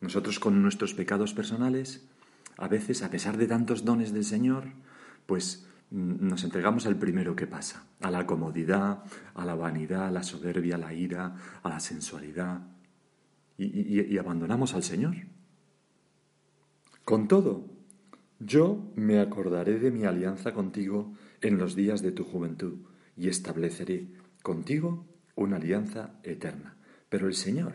Nosotros 0.00 0.38
con 0.38 0.62
nuestros 0.62 0.94
pecados 0.94 1.34
personales, 1.34 2.08
a 2.56 2.68
veces, 2.68 3.02
a 3.02 3.10
pesar 3.10 3.36
de 3.36 3.46
tantos 3.46 3.84
dones 3.84 4.12
del 4.12 4.24
Señor, 4.24 4.64
pues 5.26 5.66
nos 5.90 6.44
entregamos 6.44 6.86
al 6.86 6.96
primero 6.96 7.34
que 7.34 7.46
pasa, 7.46 7.84
a 8.00 8.10
la 8.10 8.26
comodidad, 8.26 9.04
a 9.34 9.44
la 9.44 9.54
vanidad, 9.54 10.08
a 10.08 10.10
la 10.10 10.22
soberbia, 10.22 10.74
a 10.74 10.78
la 10.78 10.92
ira, 10.92 11.36
a 11.62 11.68
la 11.68 11.80
sensualidad, 11.80 12.60
y, 13.56 14.16
abandonamos 14.18 14.74
al 14.74 14.84
Señor. 14.84 15.16
Con 17.04 17.26
todo, 17.26 17.64
yo 18.38 18.92
me 18.94 19.18
acordaré 19.18 19.78
de 19.78 19.90
mi 19.90 20.04
alianza 20.04 20.52
contigo 20.52 21.14
en 21.40 21.58
los 21.58 21.74
días 21.74 22.02
de 22.02 22.12
tu 22.12 22.24
juventud 22.24 22.78
y 23.16 23.28
estableceré 23.28 24.08
contigo 24.42 25.06
una 25.34 25.56
alianza 25.56 26.14
eterna. 26.22 26.76
Pero 27.08 27.26
el 27.26 27.34
Señor 27.34 27.74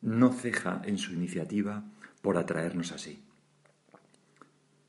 no 0.00 0.32
ceja 0.32 0.82
en 0.84 0.98
su 0.98 1.12
iniciativa 1.12 1.84
por 2.22 2.36
atraernos 2.36 2.92
así. 2.92 3.22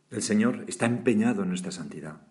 El 0.09 0.21
Señor 0.21 0.65
está 0.67 0.85
empeñado 0.85 1.43
en 1.43 1.49
nuestra 1.49 1.71
santidad. 1.71 2.21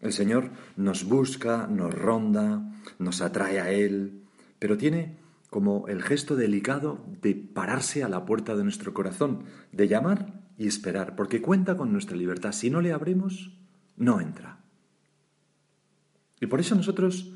El 0.00 0.12
Señor 0.12 0.50
nos 0.76 1.04
busca, 1.04 1.66
nos 1.66 1.94
ronda, 1.94 2.72
nos 2.98 3.20
atrae 3.20 3.60
a 3.60 3.70
Él, 3.70 4.22
pero 4.58 4.78
tiene 4.78 5.18
como 5.50 5.88
el 5.88 6.02
gesto 6.02 6.36
delicado 6.36 7.04
de 7.20 7.34
pararse 7.34 8.02
a 8.02 8.08
la 8.08 8.24
puerta 8.24 8.56
de 8.56 8.64
nuestro 8.64 8.94
corazón, 8.94 9.44
de 9.72 9.88
llamar 9.88 10.40
y 10.56 10.66
esperar, 10.66 11.16
porque 11.16 11.42
cuenta 11.42 11.76
con 11.76 11.92
nuestra 11.92 12.16
libertad. 12.16 12.52
Si 12.52 12.70
no 12.70 12.80
le 12.80 12.92
abrimos, 12.92 13.59
no 14.00 14.20
entra. 14.20 14.58
Y 16.40 16.46
por 16.46 16.58
eso 16.58 16.74
nosotros 16.74 17.32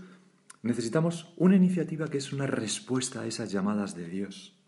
necesitamos 0.62 1.35
una 1.37 1.56
iniciativa 1.56 2.09
que 2.09 2.18
es 2.18 2.33
una 2.33 2.47
respuesta 2.47 3.21
a 3.21 3.26
esas 3.26 3.52
llamadas 3.52 3.94
de 3.94 4.09
Dios. 4.09 4.59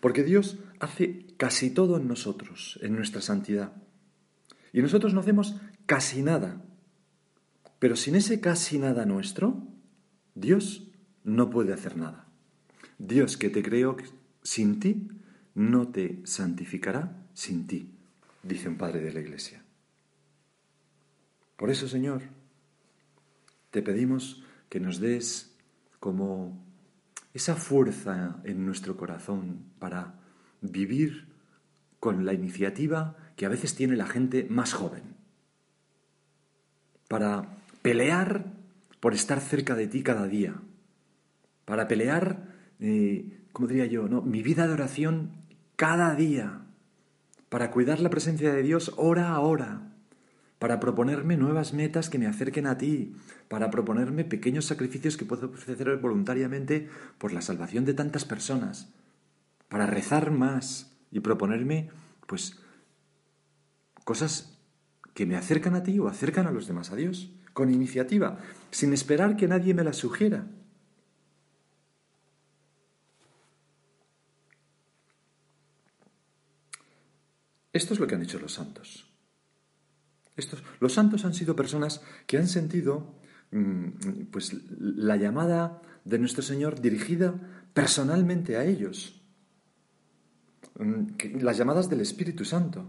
Porque 0.00 0.24
Dios 0.24 0.58
hace 0.80 1.26
casi 1.36 1.70
todo 1.70 1.98
en 1.98 2.08
nosotros, 2.08 2.80
en 2.82 2.96
nuestra 2.96 3.20
santidad. 3.20 3.74
Y 4.72 4.80
nosotros 4.80 5.12
no 5.12 5.20
hacemos 5.20 5.56
casi 5.84 6.22
nada. 6.22 6.64
Pero 7.78 7.94
sin 7.94 8.14
ese 8.14 8.40
casi 8.40 8.78
nada 8.78 9.04
nuestro, 9.04 9.68
Dios 10.34 10.88
no 11.22 11.50
puede 11.50 11.74
hacer 11.74 11.98
nada. 11.98 12.28
Dios 12.98 13.36
que 13.36 13.50
te 13.50 13.62
creó 13.62 13.98
sin 14.42 14.80
ti, 14.80 15.08
no 15.54 15.88
te 15.88 16.22
santificará 16.24 17.26
sin 17.34 17.66
ti, 17.66 17.90
dice 18.42 18.70
un 18.70 18.78
padre 18.78 19.00
de 19.00 19.12
la 19.12 19.20
Iglesia. 19.20 19.62
Por 21.56 21.70
eso, 21.70 21.88
Señor, 21.88 22.22
te 23.70 23.82
pedimos 23.82 24.42
que 24.68 24.80
nos 24.80 25.00
des 25.00 25.54
como 26.00 26.62
esa 27.34 27.56
fuerza 27.56 28.40
en 28.44 28.66
nuestro 28.66 28.96
corazón 28.96 29.64
para 29.78 30.14
vivir 30.60 31.28
con 32.00 32.24
la 32.24 32.32
iniciativa 32.32 33.16
que 33.36 33.46
a 33.46 33.48
veces 33.48 33.74
tiene 33.74 33.96
la 33.96 34.06
gente 34.06 34.46
más 34.50 34.72
joven. 34.72 35.02
Para 37.08 37.56
pelear 37.82 38.46
por 39.00 39.14
estar 39.14 39.40
cerca 39.40 39.74
de 39.74 39.86
ti 39.86 40.02
cada 40.02 40.26
día, 40.26 40.54
para 41.64 41.88
pelear, 41.88 42.48
eh, 42.80 43.40
como 43.52 43.68
diría 43.68 43.86
yo, 43.86 44.08
¿no? 44.08 44.22
mi 44.22 44.42
vida 44.42 44.66
de 44.66 44.72
oración 44.72 45.32
cada 45.76 46.14
día, 46.14 46.62
para 47.48 47.70
cuidar 47.70 48.00
la 48.00 48.10
presencia 48.10 48.52
de 48.52 48.62
Dios 48.62 48.92
hora 48.96 49.30
a 49.30 49.40
hora, 49.40 49.91
para 50.62 50.78
proponerme 50.78 51.36
nuevas 51.36 51.72
metas 51.72 52.08
que 52.08 52.20
me 52.20 52.28
acerquen 52.28 52.68
a 52.68 52.78
ti, 52.78 53.16
para 53.48 53.68
proponerme 53.68 54.24
pequeños 54.24 54.66
sacrificios 54.66 55.16
que 55.16 55.24
puedo 55.24 55.48
ofrecer 55.48 55.96
voluntariamente 55.96 56.88
por 57.18 57.32
la 57.32 57.42
salvación 57.42 57.84
de 57.84 57.94
tantas 57.94 58.24
personas, 58.24 58.94
para 59.68 59.86
rezar 59.86 60.30
más 60.30 60.92
y 61.10 61.18
proponerme, 61.18 61.90
pues, 62.28 62.60
cosas 64.04 64.56
que 65.14 65.26
me 65.26 65.34
acercan 65.34 65.74
a 65.74 65.82
ti 65.82 65.98
o 65.98 66.06
acercan 66.06 66.46
a 66.46 66.52
los 66.52 66.68
demás 66.68 66.92
a 66.92 66.94
Dios, 66.94 67.32
con 67.54 67.74
iniciativa, 67.74 68.38
sin 68.70 68.92
esperar 68.92 69.36
que 69.36 69.48
nadie 69.48 69.74
me 69.74 69.82
la 69.82 69.92
sugiera. 69.92 70.46
Esto 77.72 77.94
es 77.94 77.98
lo 77.98 78.06
que 78.06 78.14
han 78.14 78.22
hecho 78.22 78.38
los 78.38 78.52
santos. 78.52 79.11
Estos, 80.36 80.62
los 80.80 80.92
santos 80.92 81.24
han 81.24 81.34
sido 81.34 81.54
personas 81.54 82.02
que 82.26 82.38
han 82.38 82.48
sentido 82.48 83.14
mm, 83.50 84.24
pues, 84.30 84.54
la 84.78 85.16
llamada 85.16 85.82
de 86.04 86.18
nuestro 86.18 86.42
Señor 86.42 86.80
dirigida 86.80 87.34
personalmente 87.74 88.56
a 88.56 88.64
ellos. 88.64 89.20
Mm, 90.78 91.40
las 91.40 91.58
llamadas 91.58 91.90
del 91.90 92.00
Espíritu 92.00 92.44
Santo. 92.44 92.86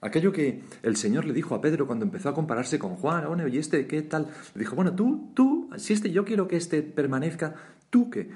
Aquello 0.00 0.32
que 0.32 0.62
el 0.82 0.96
Señor 0.96 1.24
le 1.24 1.32
dijo 1.32 1.54
a 1.54 1.62
Pedro 1.62 1.86
cuando 1.86 2.04
empezó 2.04 2.28
a 2.28 2.34
compararse 2.34 2.78
con 2.78 2.96
Juan, 2.96 3.26
bueno, 3.26 3.48
¿y 3.48 3.56
este 3.56 3.86
qué 3.86 4.02
tal? 4.02 4.28
Le 4.54 4.60
dijo, 4.60 4.76
bueno, 4.76 4.94
tú, 4.94 5.30
tú, 5.34 5.70
si 5.78 5.94
este 5.94 6.10
yo 6.10 6.26
quiero 6.26 6.46
que 6.46 6.56
este 6.56 6.82
permanezca, 6.82 7.54
tú 7.88 8.10
que, 8.10 8.28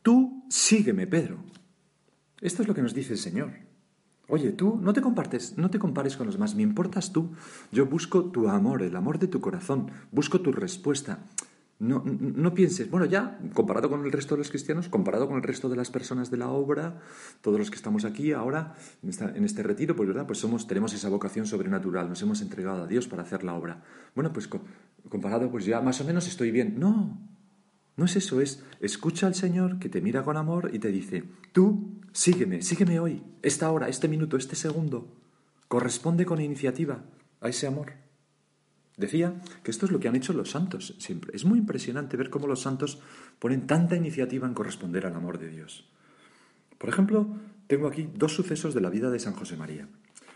tú 0.00 0.44
sígueme, 0.48 1.06
Pedro. 1.06 1.44
Esto 2.40 2.62
es 2.62 2.68
lo 2.68 2.74
que 2.74 2.80
nos 2.80 2.94
dice 2.94 3.12
el 3.12 3.18
Señor. 3.18 3.52
Oye, 4.30 4.52
tú 4.52 4.78
no 4.80 4.92
te 4.92 5.00
compartes, 5.00 5.58
no 5.58 5.70
te 5.70 5.80
compares 5.80 6.16
con 6.16 6.26
los 6.26 6.36
demás, 6.36 6.54
me 6.54 6.62
importas 6.62 7.12
tú. 7.12 7.32
Yo 7.72 7.86
busco 7.86 8.26
tu 8.26 8.48
amor, 8.48 8.82
el 8.82 8.94
amor 8.94 9.18
de 9.18 9.26
tu 9.26 9.40
corazón, 9.40 9.90
busco 10.12 10.40
tu 10.40 10.52
respuesta. 10.52 11.18
No, 11.80 12.04
no, 12.04 12.52
pienses, 12.52 12.90
bueno, 12.90 13.06
ya, 13.06 13.38
comparado 13.54 13.88
con 13.88 14.04
el 14.04 14.12
resto 14.12 14.34
de 14.34 14.40
los 14.40 14.50
cristianos, 14.50 14.90
comparado 14.90 15.26
con 15.26 15.38
el 15.38 15.42
resto 15.42 15.70
de 15.70 15.76
las 15.76 15.90
personas 15.90 16.30
de 16.30 16.36
la 16.36 16.50
obra, 16.50 17.00
todos 17.40 17.58
los 17.58 17.70
que 17.70 17.76
estamos 17.76 18.04
aquí 18.04 18.32
ahora, 18.32 18.74
en, 19.02 19.44
este 19.44 19.62
retiro, 19.62 19.96
pues 19.96 20.06
verdad, 20.06 20.26
pues 20.26 20.38
somos, 20.38 20.66
tenemos 20.66 20.92
esa 20.92 21.08
vocación 21.08 21.46
sobrenatural, 21.46 22.06
nos 22.08 22.20
hemos 22.20 22.42
entregado 22.42 22.82
a 22.82 22.86
Dios 22.86 23.08
para 23.08 23.22
hacer 23.22 23.44
la 23.44 23.54
obra. 23.54 23.82
Bueno, 24.14 24.30
pues 24.30 24.46
comparado, 25.08 25.50
pues 25.50 25.64
ya 25.64 25.80
más 25.80 25.98
o 26.02 26.04
menos 26.04 26.28
estoy 26.28 26.50
bien. 26.50 26.78
No, 26.78 27.18
no 28.00 28.06
es 28.06 28.16
eso, 28.16 28.40
es 28.40 28.64
escucha 28.80 29.26
al 29.26 29.34
Señor 29.34 29.78
que 29.78 29.90
te 29.90 30.00
mira 30.00 30.22
con 30.22 30.38
amor 30.38 30.70
y 30.72 30.78
te 30.78 30.88
dice, 30.88 31.22
tú 31.52 32.00
sígueme, 32.12 32.62
sígueme 32.62 32.98
hoy, 32.98 33.22
esta 33.42 33.70
hora, 33.70 33.90
este 33.90 34.08
minuto, 34.08 34.38
este 34.38 34.56
segundo, 34.56 35.14
corresponde 35.68 36.24
con 36.24 36.40
iniciativa 36.40 37.04
a 37.42 37.50
ese 37.50 37.66
amor. 37.66 37.92
Decía 38.96 39.42
que 39.62 39.70
esto 39.70 39.84
es 39.84 39.92
lo 39.92 40.00
que 40.00 40.08
han 40.08 40.16
hecho 40.16 40.32
los 40.32 40.50
santos 40.50 40.96
siempre. 40.98 41.36
Es 41.36 41.44
muy 41.44 41.58
impresionante 41.58 42.16
ver 42.16 42.30
cómo 42.30 42.46
los 42.46 42.62
santos 42.62 43.00
ponen 43.38 43.66
tanta 43.66 43.96
iniciativa 43.96 44.48
en 44.48 44.54
corresponder 44.54 45.04
al 45.04 45.14
amor 45.14 45.38
de 45.38 45.50
Dios. 45.50 45.86
Por 46.78 46.88
ejemplo, 46.88 47.36
tengo 47.66 47.86
aquí 47.86 48.08
dos 48.14 48.32
sucesos 48.32 48.72
de 48.72 48.80
la 48.80 48.88
vida 48.88 49.10
de 49.10 49.18
San 49.18 49.34
José 49.34 49.58
María. 49.58 49.88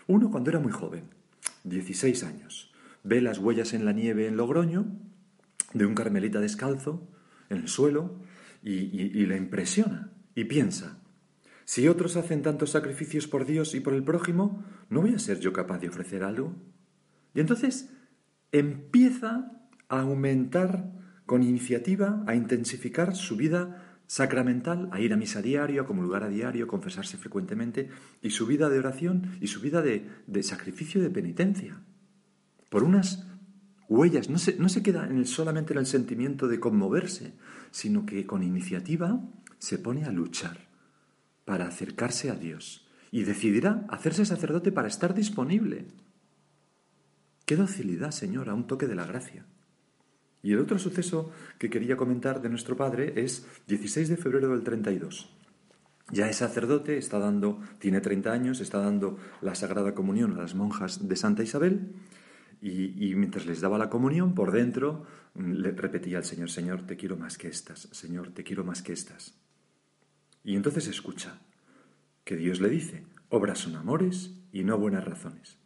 Uno 0.06 0.30
cuando 0.30 0.50
era 0.50 0.61
muy 0.61 0.73
joven, 0.73 1.04
16 1.64 2.25
años. 2.25 2.75
Ve 3.04 3.23
las 3.23 3.38
huellas 3.38 3.73
en 3.73 3.87
la 3.87 3.92
nieve 3.92 4.26
en 4.26 4.37
Logroño 4.37 4.85
de 5.73 5.87
un 5.87 5.94
carmelita 5.94 6.40
descalzo 6.40 7.09
en 7.55 7.63
el 7.63 7.69
suelo 7.69 8.21
y, 8.63 8.73
y 8.73 9.27
le 9.27 9.37
impresiona 9.37 10.13
y 10.35 10.45
piensa, 10.45 11.01
si 11.65 11.89
otros 11.89 12.17
hacen 12.17 12.43
tantos 12.43 12.71
sacrificios 12.71 13.27
por 13.27 13.47
Dios 13.47 13.75
y 13.75 13.81
por 13.81 13.95
el 13.95 14.05
prójimo, 14.05 14.65
¿no 14.91 15.01
voy 15.01 15.15
a 15.15 15.19
ser 15.19 15.41
yo 15.41 15.53
capaz 15.53 15.79
de 15.79 15.89
ofrecer 15.89 16.23
algo? 16.23 16.55
Y 17.35 17.41
entonces 17.41 17.91
empieza 18.53 19.51
a 19.89 20.01
aumentar 20.01 20.93
con 21.27 21.43
iniciativa, 21.43 22.23
a 22.27 22.35
intensificar 22.35 23.17
su 23.17 23.37
vida 23.37 24.01
sacramental, 24.07 24.89
a 24.93 25.01
ir 25.01 25.13
a 25.13 25.17
misa 25.17 25.41
diario, 25.41 25.83
a 25.83 25.87
comulgar 25.87 26.23
a 26.23 26.29
diario, 26.29 26.67
a 26.67 26.69
confesarse 26.69 27.17
frecuentemente, 27.17 27.89
y 28.21 28.31
su 28.31 28.47
vida 28.47 28.69
de 28.69 28.79
oración 28.79 29.39
y 29.41 29.47
su 29.47 29.61
vida 29.61 29.83
de, 29.83 30.43
sacrificio 30.43 31.01
de 31.01 31.11
penitencia. 31.11 31.81
Por 32.69 32.85
unas 32.85 33.27
huellas, 33.95 34.29
no 34.29 34.39
se, 34.39 34.57
no 34.57 34.69
se 34.69 34.83
queda 34.83 35.07
en 35.07 35.25
solamente 35.27 35.73
en 35.73 35.79
el 35.79 35.87
sentimiento 35.87 36.49
de 36.49 36.61
conmoverse, 36.61 37.33
sino 37.71 38.07
que 38.07 38.27
con 38.27 38.42
iniciativa 38.42 39.21
se 39.59 39.79
pone 39.79 40.05
a 40.05 40.12
luchar 40.12 40.68
para 41.45 41.66
acercarse 41.66 42.31
a 42.31 42.35
Dios 42.35 42.87
y 43.11 43.23
decidirá 43.25 43.87
hacerse 43.88 44.25
sacerdote 44.25 44.73
para 44.73 44.88
estar 44.88 45.14
disponible 45.14 45.87
Qué 47.45 47.57
docilidad, 47.57 48.11
Señor, 48.11 48.49
a 48.49 48.55
un 48.55 48.66
toque 48.66 48.87
de 48.87 48.95
la 48.95 49.05
gracia. 49.05 49.45
Y 50.42 50.53
el 50.53 50.61
otro 50.61 50.79
suceso 50.79 51.31
que 51.59 51.68
quería 51.68 51.97
comentar 51.97 52.40
de 52.40 52.49
nuestro 52.49 52.77
Padre 52.77 53.12
es 53.16 53.47
16 53.66 54.09
de 54.09 54.16
febrero 54.16 54.49
del 54.51 54.62
32. 54.62 55.31
Ya 56.11 56.29
es 56.29 56.37
sacerdote, 56.37 56.97
está 56.97 57.18
dando, 57.18 57.61
tiene 57.79 58.01
30 58.01 58.33
años, 58.33 58.61
está 58.61 58.79
dando 58.79 59.18
la 59.42 59.55
Sagrada 59.55 59.95
Comunión 59.95 60.33
a 60.33 60.42
las 60.42 60.55
monjas 60.55 61.07
de 61.07 61.16
Santa 61.16 61.42
Isabel 61.42 61.92
y, 62.66 63.14
mientras 63.14 63.44
les 63.44 63.61
daba 63.61 63.77
la 63.77 63.90
comunión, 63.90 64.35
por 64.35 64.50
dentro 64.50 65.05
mm, 65.35 65.53
le 65.53 65.72
repetía 65.72 66.16
al 66.16 66.24
Señor, 66.24 66.50
Señor, 66.50 66.87
te 66.87 66.96
quiero 66.96 67.16
más 67.16 67.37
que 67.37 67.48
estas, 67.48 67.88
Señor, 67.92 68.31
te 68.33 68.42
quiero 68.42 68.64
más 68.64 68.81
que 68.81 68.94
estas. 68.94 69.35
Y 70.42 70.57
entonces 70.57 70.88
escucha 70.88 71.40
que 72.24 72.37
Dios 72.37 72.62
le 72.62 72.70
dice, 72.70 73.05
obras 73.29 73.59
son 73.59 73.77
amores 73.77 74.31
y 74.50 74.64
no 74.64 74.79
buenas 74.79 75.05
razones. 75.05 75.59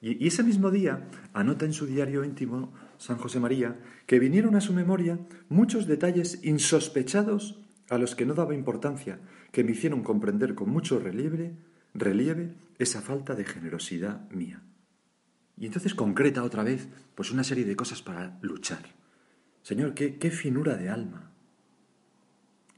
Y, 0.00 0.26
ese 0.26 0.42
mismo 0.42 0.70
día 0.70 1.06
anota 1.34 1.66
en 1.66 1.74
su 1.74 1.84
diario 1.84 2.24
íntimo 2.24 2.72
San 2.96 3.18
José 3.18 3.38
María 3.38 3.78
que 4.06 4.18
vinieron 4.18 4.56
a 4.56 4.62
su 4.62 4.72
memoria 4.72 5.18
muchos 5.50 5.86
detalles 5.86 6.42
insospechados 6.42 7.60
a 7.90 7.98
los 7.98 8.14
que 8.14 8.24
no 8.24 8.32
daba 8.32 8.54
importancia, 8.54 9.20
que 9.52 9.62
me 9.62 9.72
hicieron 9.72 10.02
comprender 10.02 10.54
con 10.54 10.70
mucho 10.70 10.98
relieve, 11.00 11.52
relieve 11.92 12.54
esa 12.78 13.02
falta 13.02 13.34
de 13.34 13.44
generosidad 13.44 14.30
mía. 14.30 14.62
Y 15.60 15.66
entonces 15.66 15.94
concreta 15.94 16.42
otra 16.42 16.64
vez 16.64 16.88
pues 17.14 17.30
una 17.30 17.44
serie 17.44 17.64
de 17.64 17.76
cosas 17.76 18.02
para 18.02 18.36
luchar. 18.42 18.82
Señor, 19.62 19.94
qué, 19.94 20.18
qué 20.18 20.32
finura 20.32 20.76
de 20.76 20.88
alma. 20.88 21.30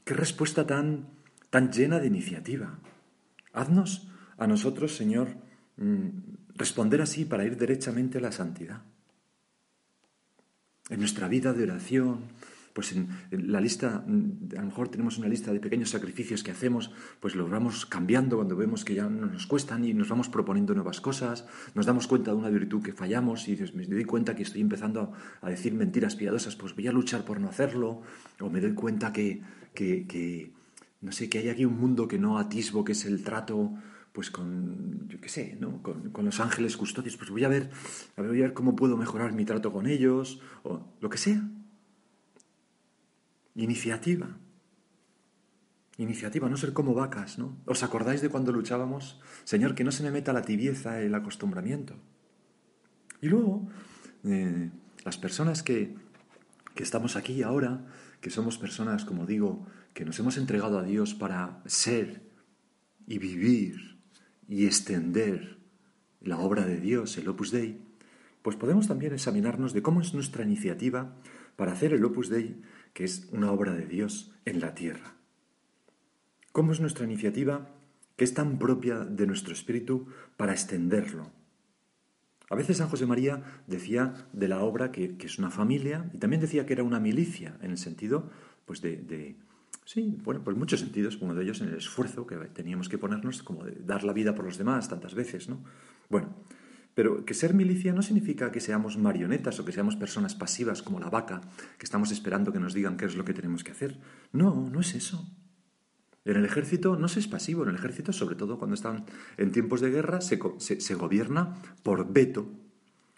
Qué 0.03 0.13
respuesta 0.13 0.67
tan, 0.67 1.07
tan 1.49 1.71
llena 1.71 1.99
de 1.99 2.07
iniciativa. 2.07 2.77
Haznos 3.53 4.09
a 4.37 4.45
nosotros, 4.45 4.95
Señor, 4.95 5.29
mm, 5.77 6.09
Responder 6.55 7.01
así 7.01 7.25
para 7.25 7.45
ir 7.45 7.57
derechamente 7.57 8.19
a 8.19 8.21
la 8.21 8.31
santidad. 8.31 8.83
En 10.89 10.99
nuestra 10.99 11.27
vida 11.27 11.53
de 11.53 11.63
oración, 11.63 12.25
pues 12.73 12.91
en, 12.93 13.07
la 13.31 13.61
lista, 13.61 14.03
a 14.05 14.61
lo 14.61 14.65
mejor 14.65 14.89
tenemos 14.89 15.17
una 15.17 15.27
lista 15.27 15.53
de 15.53 15.59
pequeños 15.59 15.91
sacrificios 15.91 16.43
que 16.43 16.51
hacemos, 16.51 16.91
pues 17.19 17.35
los 17.35 17.49
vamos 17.49 17.85
cambiando 17.85 18.37
cuando 18.37 18.55
vemos 18.55 18.83
que 18.83 18.95
ya 18.95 19.07
no 19.09 19.27
nos 19.27 19.47
cuestan 19.47 19.85
y 19.85 19.93
nos 19.93 20.09
vamos 20.09 20.29
proponiendo 20.29 20.73
nuevas 20.73 20.99
cosas, 20.99 21.45
nos 21.75 21.85
damos 21.85 22.07
cuenta 22.07 22.31
de 22.31 22.37
una 22.37 22.49
virtud 22.49 22.81
que 22.81 22.93
fallamos 22.93 23.47
y 23.47 23.57
me 23.73 23.85
doy 23.85 24.05
cuenta 24.05 24.35
que 24.35 24.43
estoy 24.43 24.61
empezando 24.61 25.13
a 25.41 25.49
decir 25.49 25.73
mentiras 25.73 26.15
piadosas, 26.15 26.55
pues 26.55 26.75
voy 26.75 26.87
a 26.87 26.91
luchar 26.91 27.23
por 27.23 27.39
no 27.39 27.49
hacerlo, 27.49 28.01
o 28.39 28.49
me 28.49 28.59
doy 28.59 28.73
cuenta 28.73 29.13
que, 29.13 29.41
que, 29.73 30.07
que 30.07 30.51
no 31.01 31.11
sé, 31.11 31.29
que 31.29 31.39
hay 31.39 31.49
aquí 31.49 31.65
un 31.65 31.79
mundo 31.79 32.07
que 32.07 32.17
no 32.17 32.39
atisbo, 32.39 32.83
que 32.83 32.93
es 32.93 33.05
el 33.05 33.23
trato 33.23 33.73
pues 34.13 34.29
con, 34.29 35.07
yo 35.09 35.19
qué 35.19 35.27
sé, 35.27 35.57
¿no? 35.59 35.81
Con, 35.81 36.11
los 36.23 36.39
ángeles 36.39 36.77
custodios, 36.77 37.17
pues 37.17 37.31
voy 37.31 37.43
a 37.43 37.47
ver, 37.47 37.71
voy 38.15 38.39
a 38.39 38.43
ver 38.43 38.53
cómo 38.53 38.75
puedo 38.75 38.95
mejorar 38.95 39.33
mi 39.33 39.43
trato 39.43 39.73
con 39.73 39.87
ellos, 39.87 40.39
o 40.61 40.81
lo 41.01 41.09
que 41.09 41.17
sea. 41.17 41.43
Iniciativa. 43.55 44.37
Iniciativa, 45.97 46.49
no 46.49 46.57
ser 46.57 46.73
como 46.73 46.95
vacas, 46.95 47.37
¿no? 47.37 47.57
¿Os 47.65 47.83
acordáis 47.83 48.21
de 48.21 48.29
cuando 48.29 48.51
luchábamos? 48.51 49.21
Señor, 49.43 49.75
que 49.75 49.83
no 49.83 49.91
se 49.91 50.01
me 50.01 50.11
meta 50.11 50.33
la 50.33 50.41
tibieza, 50.41 51.01
el 51.01 51.13
acostumbramiento. 51.13 51.95
Y 53.21 53.27
luego, 53.27 53.69
eh, 54.23 54.71
las 55.05 55.17
personas 55.17 55.61
que, 55.61 55.95
que 56.73 56.83
estamos 56.83 57.15
aquí 57.15 57.43
ahora, 57.43 57.85
que 58.21 58.31
somos 58.31 58.57
personas, 58.57 59.05
como 59.05 59.27
digo, 59.27 59.67
que 59.93 60.05
nos 60.05 60.17
hemos 60.17 60.37
entregado 60.37 60.79
a 60.79 60.83
Dios 60.83 61.13
para 61.13 61.61
ser 61.65 62.23
y 63.05 63.19
vivir 63.19 63.99
y 64.47 64.65
extender 64.65 65.59
la 66.21 66.39
obra 66.39 66.65
de 66.65 66.79
Dios, 66.79 67.17
el 67.17 67.27
Opus 67.27 67.51
Dei, 67.51 67.79
pues 68.41 68.55
podemos 68.55 68.87
también 68.87 69.13
examinarnos 69.13 69.73
de 69.73 69.81
cómo 69.81 70.01
es 70.01 70.13
nuestra 70.13 70.43
iniciativa 70.43 71.15
para 71.55 71.73
hacer 71.73 71.93
el 71.93 72.03
Opus 72.03 72.29
Dei, 72.29 72.61
que 72.93 73.03
es 73.03 73.27
una 73.31 73.51
obra 73.51 73.73
de 73.73 73.85
Dios 73.85 74.33
en 74.45 74.59
la 74.59 74.75
tierra. 74.75 75.15
¿Cómo 76.51 76.71
es 76.71 76.79
nuestra 76.79 77.05
iniciativa 77.05 77.69
que 78.15 78.23
es 78.23 78.33
tan 78.33 78.59
propia 78.59 78.99
de 78.99 79.27
nuestro 79.27 79.53
espíritu 79.53 80.07
para 80.37 80.53
extenderlo? 80.53 81.31
A 82.49 82.55
veces 82.55 82.77
San 82.77 82.89
José 82.89 83.05
María 83.05 83.63
decía 83.65 84.27
de 84.33 84.47
la 84.47 84.59
obra 84.59 84.91
que, 84.91 85.15
es 85.19 85.39
una 85.39 85.49
familia 85.49 86.09
y 86.13 86.19
también 86.19 86.41
decía 86.41 86.65
que 86.65 86.73
era 86.73 86.83
una 86.83 86.99
milicia, 86.99 87.57
en 87.61 87.71
el 87.71 87.77
sentido 87.77 88.29
pues 88.65 88.81
de 88.81 89.35
Sí, 89.85 90.17
bueno, 90.23 90.43
pues 90.43 90.55
muchos 90.55 90.79
sentidos, 90.79 91.17
uno 91.21 91.35
de 91.35 91.43
ellos 91.43 91.59
en 91.61 91.67
el 91.67 91.75
esfuerzo 91.75 92.25
que 92.25 92.37
teníamos 92.37 92.87
que 92.87 92.97
ponernos, 92.97 93.43
como 93.43 93.65
de 93.65 93.75
dar 93.83 94.03
la 94.03 94.13
vida 94.13 94.33
por 94.33 94.45
los 94.45 94.57
demás 94.57 94.87
tantas 94.87 95.13
veces, 95.13 95.49
¿no? 95.49 95.61
Bueno, 96.09 96.29
pero 96.95 97.25
que 97.25 97.33
ser 97.33 97.53
milicia 97.53 97.93
no 97.93 98.01
significa 98.01 98.51
que 98.51 98.59
seamos 98.59 98.97
marionetas 98.97 99.59
o 99.59 99.65
que 99.65 99.71
seamos 99.71 99.95
personas 99.95 100.35
pasivas 100.35 100.81
como 100.81 100.99
la 100.99 101.09
vaca, 101.09 101.41
que 101.77 101.85
estamos 101.85 102.11
esperando 102.11 102.53
que 102.53 102.59
nos 102.59 102.73
digan 102.73 102.97
qué 102.97 103.05
es 103.05 103.15
lo 103.15 103.25
que 103.25 103.33
tenemos 103.33 103.63
que 103.63 103.71
hacer. 103.71 103.97
No, 104.31 104.69
no 104.69 104.79
es 104.79 104.93
eso. 104.95 105.27
En 106.25 106.37
el 106.37 106.45
ejército 106.45 106.95
no 106.95 107.07
se 107.07 107.19
es 107.19 107.27
pasivo, 107.27 107.63
en 107.63 107.69
el 107.69 107.75
ejército, 107.75 108.13
sobre 108.13 108.35
todo 108.35 108.57
cuando 108.57 108.75
están 108.75 109.05
en 109.37 109.51
tiempos 109.51 109.81
de 109.81 109.91
guerra, 109.91 110.21
se, 110.21 110.39
se 110.59 110.95
gobierna 110.95 111.55
por 111.83 112.13
veto. 112.13 112.47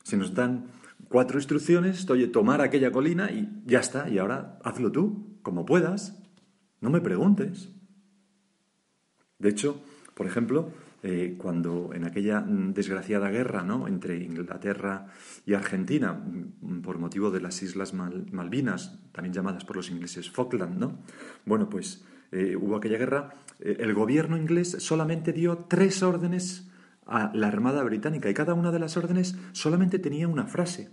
Se 0.03 0.17
nos 0.17 0.33
dan 0.33 0.67
cuatro 1.09 1.38
instrucciones, 1.38 1.99
estoy 1.99 2.27
tomar 2.27 2.61
aquella 2.61 2.91
colina 2.91 3.31
y 3.31 3.61
ya 3.65 3.79
está, 3.79 4.09
y 4.09 4.17
ahora 4.17 4.57
hazlo 4.63 4.91
tú, 4.91 5.38
como 5.43 5.65
puedas, 5.65 6.17
no 6.81 6.89
me 6.89 7.01
preguntes. 7.01 7.69
De 9.38 9.49
hecho, 9.49 9.83
por 10.15 10.25
ejemplo, 10.25 10.71
eh, 11.08 11.36
cuando 11.38 11.91
en 11.94 12.04
aquella 12.04 12.44
desgraciada 12.48 13.30
guerra 13.30 13.62
¿no? 13.62 13.88
entre 13.88 14.18
Inglaterra 14.24 15.06
y 15.46 15.54
Argentina, 15.54 16.13
mm, 16.13 16.82
por 16.82 16.98
motivo 16.98 17.30
de 17.30 17.41
las 17.41 17.62
Islas 17.62 17.94
Malvinas, 17.94 18.98
también 19.12 19.32
llamadas 19.32 19.65
por 19.65 19.76
los 19.76 19.91
ingleses 19.91 20.32
Falkland, 20.32 20.80
¿no? 20.80 20.98
bueno, 21.46 21.70
pues 21.70 22.04
eh, 22.32 22.56
hubo 22.56 22.76
aquella 22.76 22.98
guerra, 22.98 23.36
eh, 23.60 23.78
el 23.82 23.94
gobierno 23.94 24.36
inglés 24.36 24.78
solamente 24.80 25.32
dio 25.32 25.68
tres 25.70 26.02
órdenes 26.02 26.72
a 27.06 27.32
la 27.36 27.50
Armada 27.50 27.84
Británica 27.84 28.28
y 28.28 28.34
cada 28.34 28.56
una 28.56 28.72
de 28.72 28.80
las 28.80 28.98
órdenes 28.98 29.38
solamente 29.52 30.00
tenía 30.00 30.28
una 30.28 30.48
frase. 30.48 30.89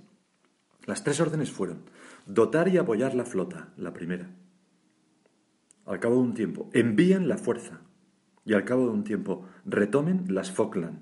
Las 0.84 1.04
tres 1.04 1.20
órdenes 1.20 1.50
fueron 1.50 1.84
dotar 2.26 2.68
y 2.68 2.76
apoyar 2.76 3.14
la 3.14 3.24
flota, 3.24 3.72
la 3.78 3.94
primera. 3.94 4.28
Al 5.86 6.00
cabo 6.00 6.16
de 6.16 6.20
un 6.20 6.34
tiempo, 6.34 6.68
envían 6.74 7.28
la 7.28 7.38
fuerza, 7.38 7.80
y 8.44 8.54
al 8.54 8.64
cabo 8.64 8.86
de 8.86 8.92
un 8.92 9.04
tiempo 9.04 9.44
retomen 9.64 10.24
las 10.28 10.50
Falkland. 10.50 10.98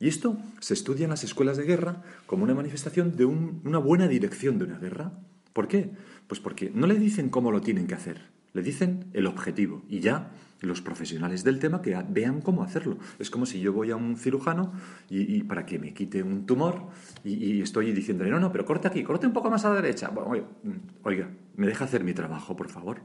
Y 0.00 0.08
esto 0.08 0.38
se 0.60 0.74
estudia 0.74 1.04
en 1.04 1.10
las 1.10 1.24
escuelas 1.24 1.56
de 1.56 1.64
guerra 1.64 2.02
como 2.26 2.44
una 2.44 2.54
manifestación 2.54 3.16
de 3.16 3.24
una 3.24 3.78
buena 3.78 4.06
dirección 4.06 4.58
de 4.58 4.64
una 4.64 4.78
guerra. 4.78 5.12
¿Por 5.52 5.66
qué? 5.66 5.90
Pues 6.28 6.40
porque 6.40 6.70
no 6.72 6.86
le 6.86 6.94
dicen 6.94 7.30
cómo 7.30 7.50
lo 7.50 7.60
tienen 7.60 7.88
que 7.88 7.94
hacer, 7.94 8.20
le 8.52 8.62
dicen 8.62 9.06
el 9.12 9.26
objetivo 9.26 9.82
y 9.88 9.98
ya 9.98 10.30
los 10.60 10.82
profesionales 10.82 11.42
del 11.42 11.58
tema 11.58 11.82
que 11.82 12.00
vean 12.08 12.40
cómo 12.40 12.62
hacerlo. 12.62 12.98
Es 13.18 13.30
como 13.30 13.44
si 13.44 13.60
yo 13.60 13.72
voy 13.72 13.90
a 13.90 13.96
un 13.96 14.16
cirujano 14.16 14.72
y, 15.08 15.42
para 15.44 15.66
que 15.66 15.78
me 15.80 15.94
quite 15.94 16.22
un 16.22 16.46
tumor 16.46 16.90
y, 17.24 17.60
estoy 17.60 17.92
diciéndole, 17.92 18.30
no, 18.30 18.38
no, 18.38 18.52
pero 18.52 18.64
corte 18.64 18.86
aquí, 18.86 19.02
corte 19.02 19.26
un 19.26 19.32
poco 19.32 19.50
más 19.50 19.64
a 19.64 19.70
la 19.70 19.76
derecha. 19.76 20.10
Bueno, 20.10 20.46
oiga, 21.02 21.28
¿me 21.56 21.66
deja 21.66 21.84
hacer 21.84 22.04
mi 22.04 22.14
trabajo, 22.14 22.56
por 22.56 22.68
favor? 22.68 23.00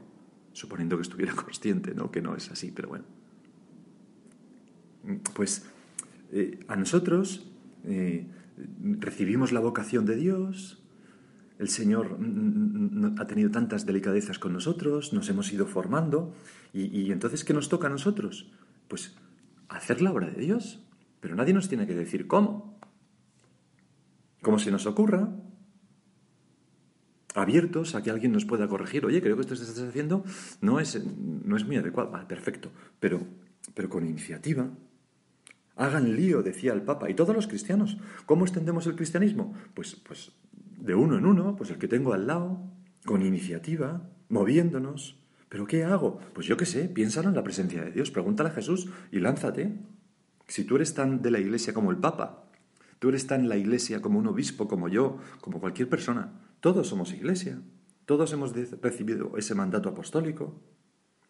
Suponiendo 0.52 0.96
que 0.96 1.02
estuviera 1.02 1.32
consciente, 1.34 1.92
¿no? 1.92 2.12
Que 2.12 2.22
no 2.22 2.36
es 2.36 2.50
así, 2.52 2.70
pero 2.70 2.88
bueno 2.88 3.23
pues 5.34 5.66
eh, 6.32 6.60
a 6.68 6.76
nosotros 6.76 7.46
eh, 7.84 8.26
recibimos 8.98 9.52
la 9.52 9.60
vocación 9.60 10.04
de 10.06 10.16
Dios, 10.16 10.82
el 11.58 11.68
Señor 11.68 12.18
ha 13.18 13.26
tenido 13.26 13.50
tantas 13.50 13.86
delicadezas 13.86 14.38
con 14.38 14.52
nosotros, 14.52 15.12
nos 15.12 15.28
hemos 15.28 15.52
ido 15.52 15.66
formando, 15.66 16.34
y, 16.72 17.12
entonces, 17.12 17.44
¿qué 17.44 17.54
nos 17.54 17.68
toca 17.68 17.86
a 17.86 17.90
nosotros? 17.90 18.50
Pues 18.88 19.14
hacer 19.68 20.02
la 20.02 20.10
obra 20.10 20.28
de 20.28 20.40
Dios, 20.40 20.84
pero 21.20 21.36
nadie 21.36 21.54
nos 21.54 21.68
tiene 21.68 21.86
que 21.86 21.94
decir 21.94 22.26
cómo. 22.26 22.80
Como 24.42 24.58
se 24.58 24.72
nos 24.72 24.84
ocurra, 24.86 25.32
abiertos 27.36 27.94
a 27.94 28.02
que 28.02 28.10
alguien 28.10 28.32
nos 28.32 28.44
pueda 28.44 28.66
corregir. 28.66 29.06
Oye, 29.06 29.22
creo 29.22 29.36
que 29.36 29.42
esto 29.42 29.54
que 29.54 29.62
estás 29.62 29.88
haciendo 29.88 30.24
no 30.60 30.80
es, 30.80 31.00
no 31.04 31.56
es 31.56 31.64
muy 31.64 31.76
adecuado. 31.76 32.10
Vale, 32.10 32.26
perfecto. 32.26 32.72
Pero, 32.98 33.20
pero 33.72 33.88
con 33.88 34.04
iniciativa, 34.04 34.68
Hagan 35.76 36.14
lío, 36.14 36.42
decía 36.42 36.72
el 36.72 36.82
Papa, 36.82 37.10
y 37.10 37.14
todos 37.14 37.34
los 37.34 37.46
cristianos. 37.46 37.98
¿Cómo 38.26 38.44
extendemos 38.44 38.86
el 38.86 38.94
cristianismo? 38.94 39.54
Pues, 39.74 39.96
pues 39.96 40.32
de 40.78 40.94
uno 40.94 41.18
en 41.18 41.26
uno, 41.26 41.56
pues 41.56 41.70
el 41.70 41.78
que 41.78 41.88
tengo 41.88 42.12
al 42.12 42.26
lado, 42.26 42.60
con 43.04 43.22
iniciativa, 43.22 44.08
moviéndonos. 44.28 45.18
¿Pero 45.48 45.66
qué 45.66 45.84
hago? 45.84 46.18
Pues 46.32 46.46
yo 46.46 46.56
qué 46.56 46.66
sé, 46.66 46.88
piénsalo 46.88 47.28
en 47.28 47.34
la 47.34 47.44
presencia 47.44 47.82
de 47.82 47.90
Dios, 47.90 48.10
pregúntale 48.10 48.50
a 48.50 48.52
Jesús 48.52 48.88
y 49.10 49.20
lánzate. 49.20 49.78
Si 50.46 50.64
tú 50.64 50.76
eres 50.76 50.94
tan 50.94 51.22
de 51.22 51.30
la 51.30 51.38
iglesia 51.38 51.72
como 51.72 51.90
el 51.90 51.98
Papa, 51.98 52.44
tú 52.98 53.08
eres 53.08 53.26
tan 53.26 53.48
la 53.48 53.56
iglesia 53.56 54.00
como 54.00 54.18
un 54.18 54.26
obispo, 54.26 54.68
como 54.68 54.88
yo, 54.88 55.18
como 55.40 55.60
cualquier 55.60 55.88
persona, 55.88 56.32
todos 56.60 56.88
somos 56.88 57.12
iglesia, 57.12 57.60
todos 58.04 58.32
hemos 58.32 58.52
recibido 58.80 59.36
ese 59.36 59.54
mandato 59.54 59.88
apostólico. 59.88 60.60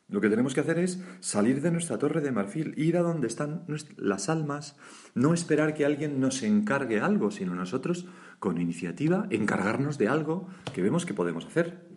Lo 0.09 0.21
que 0.21 0.29
tenemos 0.29 0.55
que 0.55 0.61
hacer 0.61 0.79
es 0.79 1.03
salir 1.21 1.63
de 1.63 1.71
nuestra 1.71 1.99
torre 1.99 2.21
de 2.21 2.31
marfil, 2.31 2.75
ir 2.77 2.99
a 2.99 3.03
donde 3.03 3.27
están 3.27 3.65
las 3.97 4.29
almas, 4.29 4.77
no 5.15 5.33
esperar 5.33 5.75
que 5.75 5.87
alguien 5.87 6.21
nos 6.21 6.43
encargue 6.43 7.01
algo, 7.01 7.31
sino 7.31 7.55
nosotros, 7.55 8.07
con 8.39 8.61
iniciativa, 8.61 9.27
encargarnos 9.31 9.97
de 9.97 10.09
algo 10.09 10.47
que 10.75 10.83
vemos 10.83 11.07
que 11.07 11.15
podemos 11.15 11.47
hacer. 11.47 11.95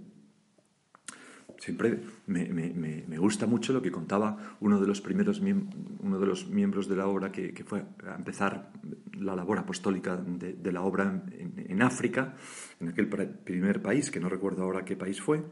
Siempre 1.60 2.00
me, 2.28 3.18
gusta 3.18 3.46
mucho 3.46 3.74
lo 3.74 3.82
que 3.82 3.92
contaba 3.92 4.56
uno 4.62 4.80
de 4.80 4.88
los 4.88 5.02
primeros 5.02 5.42
uno 5.42 6.20
de 6.20 6.26
los 6.26 6.48
miembros 6.48 6.88
de 6.88 6.96
la 6.96 7.08
obra 7.08 7.32
que, 7.32 7.64
fue 7.66 7.84
a 8.08 8.16
empezar 8.16 8.72
la 9.20 9.36
labor 9.36 9.60
apostólica 9.60 10.16
de, 10.16 10.72
la 10.72 10.84
obra 10.84 11.24
en 11.30 11.82
África, 11.82 12.36
en 12.80 12.90
aquel 12.90 13.10
primer 13.10 13.82
país, 13.82 14.12
que 14.12 14.20
no 14.22 14.30
recuerdo 14.30 14.64
ahora 14.64 14.86
qué 14.86 14.96
país 14.96 15.20
fue, 15.20 15.44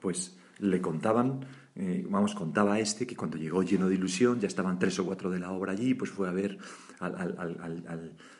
pues 0.00 0.38
le 0.60 0.80
contaban 0.80 1.40
eh, 1.76 2.04
vamos, 2.08 2.34
contaba 2.34 2.78
este 2.78 3.06
que 3.06 3.16
cuando 3.16 3.36
llegó 3.36 3.62
lleno 3.62 3.88
de 3.88 3.94
ilusión, 3.94 4.40
ya 4.40 4.48
estaban 4.48 4.78
tres 4.78 4.98
o 4.98 5.06
cuatro 5.06 5.30
de 5.30 5.38
la 5.38 5.52
obra 5.52 5.72
allí, 5.72 5.94
pues 5.94 6.10
fue 6.10 6.28
a 6.28 6.32
ver 6.32 6.58
al, 6.98 7.36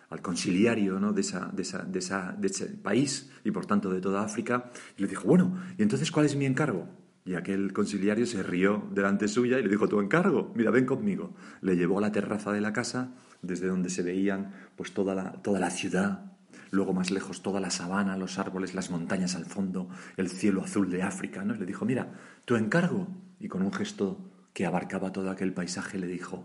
al, 0.08 0.22
conciliario 0.22 0.98
de, 1.12 1.20
ese 1.20 2.66
país 2.82 3.30
y 3.44 3.50
por 3.52 3.66
tanto 3.66 3.90
de 3.90 4.00
toda 4.00 4.24
África, 4.24 4.70
y 4.96 5.02
le 5.02 5.08
dijo, 5.08 5.24
bueno, 5.26 5.56
¿y 5.78 5.82
entonces 5.82 6.10
cuál 6.10 6.26
es 6.26 6.34
mi 6.34 6.46
encargo? 6.46 6.88
Y 7.24 7.34
aquel 7.34 7.72
conciliario 7.72 8.26
se 8.26 8.42
rió 8.42 8.88
delante 8.92 9.28
suya 9.28 9.58
y 9.58 9.62
le 9.62 9.68
dijo, 9.68 9.88
tu 9.88 10.00
encargo, 10.00 10.52
mira, 10.56 10.70
ven 10.70 10.86
conmigo. 10.86 11.34
Le 11.60 11.76
llevó 11.76 11.98
a 11.98 12.00
la 12.00 12.12
terraza 12.12 12.50
de 12.52 12.60
la 12.60 12.72
casa, 12.72 13.14
desde 13.42 13.68
donde 13.68 13.90
se 13.90 14.02
veían 14.02 14.52
pues 14.74 14.92
toda 14.92 15.40
toda 15.42 15.60
la 15.60 15.70
ciudad, 15.70 16.29
luego 16.70 16.92
más 16.92 17.10
lejos 17.10 17.42
toda 17.42 17.60
la 17.60 17.70
sabana, 17.70 18.16
los 18.16 18.38
árboles, 18.38 18.74
las 18.74 18.90
montañas 18.90 19.34
al 19.34 19.46
fondo, 19.46 19.88
el 20.16 20.28
cielo 20.28 20.62
azul 20.62 20.90
de 20.90 21.02
África, 21.02 21.44
¿no? 21.44 21.54
le 21.54 21.66
dijo, 21.66 21.84
mira, 21.84 22.12
tu 22.44 22.56
encargo. 22.56 23.08
Y 23.38 23.48
con 23.48 23.62
un 23.62 23.72
gesto 23.72 24.18
que 24.52 24.66
abarcaba 24.66 25.12
todo 25.12 25.30
aquel 25.30 25.52
paisaje 25.52 25.98
le 25.98 26.06
dijo, 26.06 26.44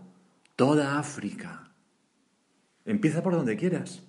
toda 0.56 0.98
África. 0.98 1.72
Empieza 2.84 3.22
por 3.22 3.34
donde 3.34 3.56
quieras. 3.56 4.02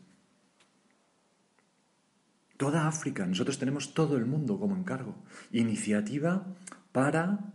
Toda 2.58 2.88
África, 2.88 3.26
nosotros 3.26 3.60
tenemos 3.60 3.94
todo 3.94 4.18
el 4.18 4.26
mundo 4.26 4.60
como 4.60 4.76
encargo. 4.76 5.16
Iniciativa 5.52 6.48
para 6.92 7.54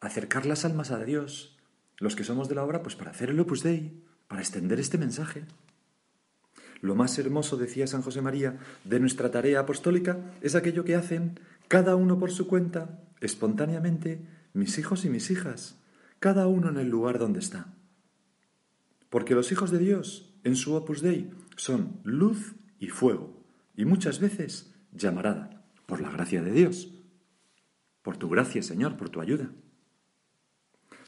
acercar 0.00 0.46
las 0.46 0.64
almas 0.64 0.90
a 0.90 1.04
Dios. 1.04 1.58
Los 1.98 2.16
que 2.16 2.24
somos 2.24 2.48
de 2.48 2.54
la 2.54 2.64
obra, 2.64 2.82
pues 2.82 2.96
para 2.96 3.10
hacer 3.10 3.30
el 3.30 3.40
Opus 3.40 3.62
Dei, 3.62 4.02
para 4.28 4.40
extender 4.40 4.80
este 4.80 4.98
mensaje. 4.98 5.44
Lo 6.80 6.94
más 6.94 7.18
hermoso, 7.18 7.56
decía 7.56 7.86
San 7.86 8.02
José 8.02 8.20
María, 8.22 8.58
de 8.84 9.00
nuestra 9.00 9.30
tarea 9.30 9.60
apostólica 9.60 10.18
es 10.40 10.54
aquello 10.54 10.84
que 10.84 10.94
hacen 10.94 11.40
cada 11.68 11.96
uno 11.96 12.18
por 12.18 12.30
su 12.30 12.46
cuenta, 12.46 13.00
espontáneamente, 13.20 14.20
mis 14.52 14.78
hijos 14.78 15.04
y 15.04 15.08
mis 15.08 15.30
hijas, 15.30 15.78
cada 16.20 16.46
uno 16.46 16.68
en 16.68 16.78
el 16.78 16.88
lugar 16.88 17.18
donde 17.18 17.40
está. 17.40 17.74
Porque 19.10 19.34
los 19.34 19.52
hijos 19.52 19.70
de 19.70 19.78
Dios, 19.78 20.34
en 20.44 20.56
su 20.56 20.74
opus 20.74 21.00
dei, 21.00 21.30
son 21.56 22.00
luz 22.04 22.54
y 22.78 22.88
fuego, 22.88 23.42
y 23.76 23.84
muchas 23.84 24.20
veces 24.20 24.74
llamarada, 24.92 25.64
por 25.86 26.00
la 26.00 26.10
gracia 26.10 26.42
de 26.42 26.52
Dios. 26.52 26.92
Por 28.02 28.16
tu 28.16 28.28
gracia, 28.28 28.62
Señor, 28.62 28.96
por 28.96 29.08
tu 29.08 29.20
ayuda. 29.20 29.50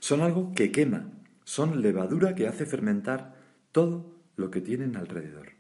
Son 0.01 0.21
algo 0.21 0.53
que 0.55 0.73
quema, 0.73 1.11
son 1.45 1.83
levadura 1.83 2.35
que 2.35 2.47
hace 2.47 2.67
fermentar 2.67 3.37
todo 3.73 4.15
lo 4.37 4.51
que 4.51 4.61
tienen 4.61 4.97
alrededor. 4.97 5.58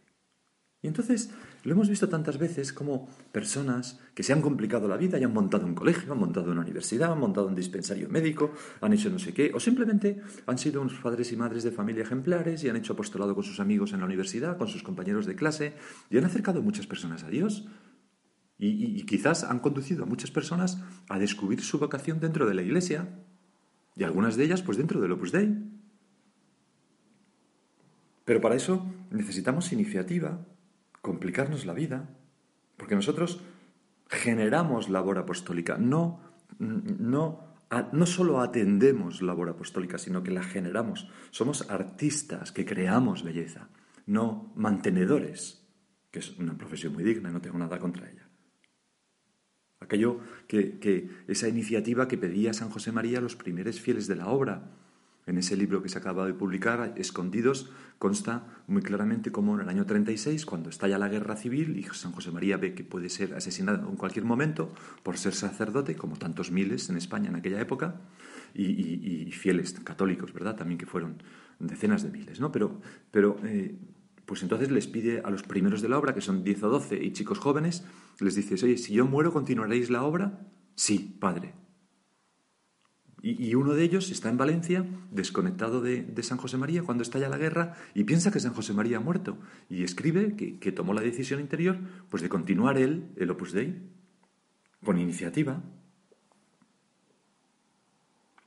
Y 0.80 0.86
entonces 0.86 1.30
lo 1.64 1.72
hemos 1.72 1.88
visto 1.88 2.08
tantas 2.08 2.38
veces 2.38 2.72
como 2.72 3.08
personas 3.32 3.98
que 4.14 4.22
se 4.22 4.32
han 4.32 4.40
complicado 4.40 4.86
la 4.86 4.96
vida 4.96 5.18
y 5.18 5.24
han 5.24 5.32
montado 5.32 5.66
un 5.66 5.74
colegio, 5.74 6.12
han 6.12 6.20
montado 6.20 6.52
una 6.52 6.60
universidad, 6.60 7.12
han 7.12 7.18
montado 7.18 7.48
un 7.48 7.56
dispensario 7.56 8.08
médico, 8.08 8.52
han 8.80 8.92
hecho 8.92 9.10
no 9.10 9.18
sé 9.18 9.34
qué, 9.34 9.50
o 9.52 9.58
simplemente 9.58 10.20
han 10.46 10.56
sido 10.56 10.80
unos 10.80 10.94
padres 11.00 11.32
y 11.32 11.36
madres 11.36 11.64
de 11.64 11.72
familia 11.72 12.04
ejemplares 12.04 12.62
y 12.62 12.68
han 12.68 12.76
hecho 12.76 12.92
apostolado 12.92 13.34
con 13.34 13.42
sus 13.42 13.58
amigos 13.58 13.92
en 13.92 14.00
la 14.00 14.06
universidad, 14.06 14.56
con 14.56 14.68
sus 14.68 14.84
compañeros 14.84 15.26
de 15.26 15.34
clase, 15.34 15.74
y 16.10 16.18
han 16.18 16.24
acercado 16.24 16.60
a 16.60 16.62
muchas 16.62 16.86
personas 16.86 17.24
a 17.24 17.28
Dios. 17.28 17.66
Y, 18.60 19.04
quizás 19.04 19.44
han 19.44 19.60
conducido 19.60 20.02
a 20.02 20.06
muchas 20.06 20.32
personas 20.32 20.82
a 21.08 21.18
descubrir 21.18 21.60
su 21.60 21.78
vocación 21.78 22.18
dentro 22.18 22.46
de 22.46 22.54
la 22.54 22.62
iglesia, 22.62 23.08
y 23.96 24.04
algunas 24.04 24.36
de 24.36 24.44
ellas 24.44 24.62
pues 24.62 24.78
dentro 24.78 25.00
del 25.00 25.12
Opus 25.12 25.32
Dei. 25.32 25.56
Pero 28.24 28.40
para 28.40 28.54
eso 28.54 28.86
necesitamos 29.10 29.72
iniciativa, 29.72 30.44
complicarnos 31.02 31.66
la 31.66 31.74
vida, 31.74 32.08
porque 32.76 32.94
nosotros 32.94 33.40
generamos 34.08 34.88
labor 34.88 35.18
apostólica, 35.18 35.76
no, 35.78 36.20
no, 36.58 37.56
no 37.92 38.06
solo 38.06 38.40
atendemos 38.40 39.22
labor 39.22 39.50
apostólica, 39.50 39.98
sino 39.98 40.22
que 40.22 40.30
la 40.30 40.42
generamos. 40.42 41.08
Somos 41.30 41.70
artistas 41.70 42.52
que 42.52 42.64
creamos 42.64 43.22
belleza, 43.22 43.68
no 44.06 44.52
mantenedores, 44.56 45.66
que 46.10 46.20
es 46.20 46.38
una 46.38 46.56
profesión 46.56 46.94
muy 46.94 47.04
digna, 47.04 47.30
no 47.30 47.40
tengo 47.40 47.58
nada 47.58 47.78
contra 47.78 48.08
ella. 48.10 48.28
Aquello 49.80 50.20
que, 50.48 50.78
que 50.78 51.08
esa 51.28 51.48
iniciativa 51.48 52.08
que 52.08 52.18
pedía 52.18 52.52
San 52.52 52.70
José 52.70 52.90
María 52.90 53.18
a 53.18 53.22
los 53.22 53.36
primeros 53.36 53.80
fieles 53.80 54.06
de 54.08 54.16
la 54.16 54.28
obra, 54.28 54.72
En 55.28 55.36
ese 55.36 55.58
libro 55.58 55.82
que 55.82 55.90
se 55.90 55.98
acaba 55.98 56.26
de 56.26 56.32
publicar, 56.32 56.94
Escondidos, 56.96 57.70
consta 57.98 58.46
muy 58.66 58.80
claramente 58.80 59.30
cómo 59.30 59.54
en 59.54 59.60
el 59.60 59.68
año 59.68 59.84
36, 59.84 60.46
cuando 60.46 60.70
estalla 60.70 60.96
la 60.96 61.10
guerra 61.10 61.36
civil 61.36 61.76
y 61.76 61.82
San 61.94 62.12
José 62.12 62.30
María 62.30 62.56
ve 62.56 62.72
que 62.72 62.82
puede 62.82 63.10
ser 63.10 63.34
asesinado 63.34 63.86
en 63.90 63.96
cualquier 63.96 64.24
momento 64.24 64.72
por 65.02 65.18
ser 65.18 65.34
sacerdote, 65.34 65.96
como 65.96 66.16
tantos 66.16 66.50
miles 66.50 66.88
en 66.88 66.96
España 66.96 67.28
en 67.28 67.36
aquella 67.36 67.60
época, 67.60 68.00
y, 68.54 69.30
fieles 69.32 69.74
católicos, 69.74 70.32
¿verdad? 70.32 70.56
También 70.56 70.78
que 70.78 70.86
fueron 70.86 71.22
decenas 71.58 72.02
de 72.02 72.10
miles, 72.10 72.40
¿no? 72.40 72.50
Pero, 72.50 72.80
pero 73.10 73.36
eh, 73.44 73.76
pues 74.24 74.42
entonces 74.42 74.70
les 74.70 74.86
pide 74.86 75.20
a 75.20 75.28
los 75.28 75.42
primeros 75.42 75.82
de 75.82 75.90
la 75.90 75.98
obra, 75.98 76.14
que 76.14 76.22
son 76.22 76.42
10 76.42 76.62
o 76.62 76.68
12 76.70 77.04
y 77.04 77.12
chicos 77.12 77.38
jóvenes, 77.38 77.84
les 78.18 78.34
dice, 78.34 78.54
oye, 78.64 78.78
si 78.78 78.94
yo 78.94 79.04
muero, 79.04 79.30
¿continuaréis 79.34 79.90
la 79.90 80.04
obra? 80.04 80.40
Sí, 80.74 81.18
padre. 81.20 81.52
Y, 83.20 83.54
uno 83.56 83.74
de 83.74 83.82
ellos 83.82 84.10
está 84.10 84.28
en 84.28 84.36
Valencia, 84.36 84.86
desconectado 85.10 85.80
de, 85.80 86.22
San 86.22 86.38
José 86.38 86.56
María 86.56 86.82
cuando 86.82 87.02
estalla 87.02 87.28
la 87.28 87.38
guerra, 87.38 87.74
y 87.94 88.04
piensa 88.04 88.30
que 88.30 88.38
San 88.38 88.54
José 88.54 88.74
María 88.74 88.98
ha 88.98 89.00
muerto. 89.00 89.38
Y 89.68 89.82
escribe 89.82 90.36
que, 90.36 90.72
tomó 90.72 90.94
la 90.94 91.00
decisión 91.00 91.40
interior 91.40 91.78
pues 92.10 92.22
de 92.22 92.28
continuar 92.28 92.78
él 92.78 93.10
el 93.16 93.30
Opus 93.30 93.52
Dei, 93.52 93.82
con 94.84 94.98
iniciativa. 94.98 95.62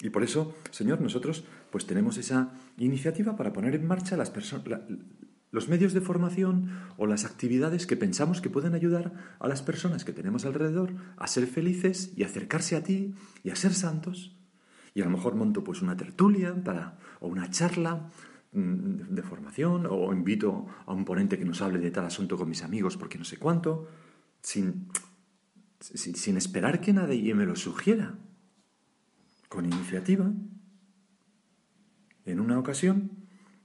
Y 0.02 0.10
por 0.10 0.24
eso, 0.24 0.56
Señor, 0.72 1.02
nosotros 1.02 1.44
pues 1.70 1.86
tenemos 1.86 2.18
esa 2.18 2.54
iniciativa 2.78 3.36
para 3.36 3.54
poner 3.54 3.76
en 3.76 3.86
marcha 3.86 4.16
las 4.16 4.32
los 5.52 5.68
medios 5.68 5.94
de 5.94 6.00
formación 6.00 6.72
o 6.98 7.06
las 7.06 7.26
actividades 7.26 7.86
que 7.86 7.98
pensamos 7.98 8.40
que 8.40 8.50
pueden 8.50 8.74
ayudar 8.74 9.36
a 9.38 9.50
las 9.50 9.62
personas 9.62 10.06
que 10.06 10.14
tenemos 10.14 10.46
alrededor 10.46 10.96
a 11.18 11.28
ser 11.28 11.46
felices 11.46 12.14
y 12.16 12.24
acercarse 12.24 12.78
a 12.78 12.84
ti 12.84 13.14
y 13.44 13.50
a 13.50 13.56
ser 13.58 13.74
santos. 13.74 14.41
Y 14.94 15.02
a 15.02 15.06
lo 15.06 15.12
mejor 15.12 15.36
monto 15.36 15.64
pues 15.64 15.82
una 15.82 15.96
tertulia 15.96 16.54
para, 16.54 16.98
o 17.20 17.28
una 17.28 17.50
charla 17.50 18.10
mm, 18.52 19.14
de 19.14 19.22
formación 19.24 19.88
o 19.90 20.12
invito 20.14 20.68
a 20.86 20.94
un 20.94 21.06
ponente 21.06 21.38
que 21.38 21.46
nos 21.46 21.62
hable 21.62 21.80
de 21.80 21.92
tal 21.92 22.06
asunto 22.06 22.38
con 22.38 22.50
mis 22.50 22.64
amigos 22.64 22.98
porque 22.98 23.18
no 23.18 23.24
sé 23.24 23.38
cuánto, 23.38 23.88
sin, 24.42 24.88
sin, 25.80 26.38
esperar 26.38 26.82
que 26.82 26.94
nadie 26.94 27.34
me 27.34 27.46
lo 27.46 27.56
sugiera, 27.56 28.18
con 29.50 29.66
iniciativa. 29.66 30.32
En 32.26 32.40
una 32.40 32.60
ocasión 32.60 33.21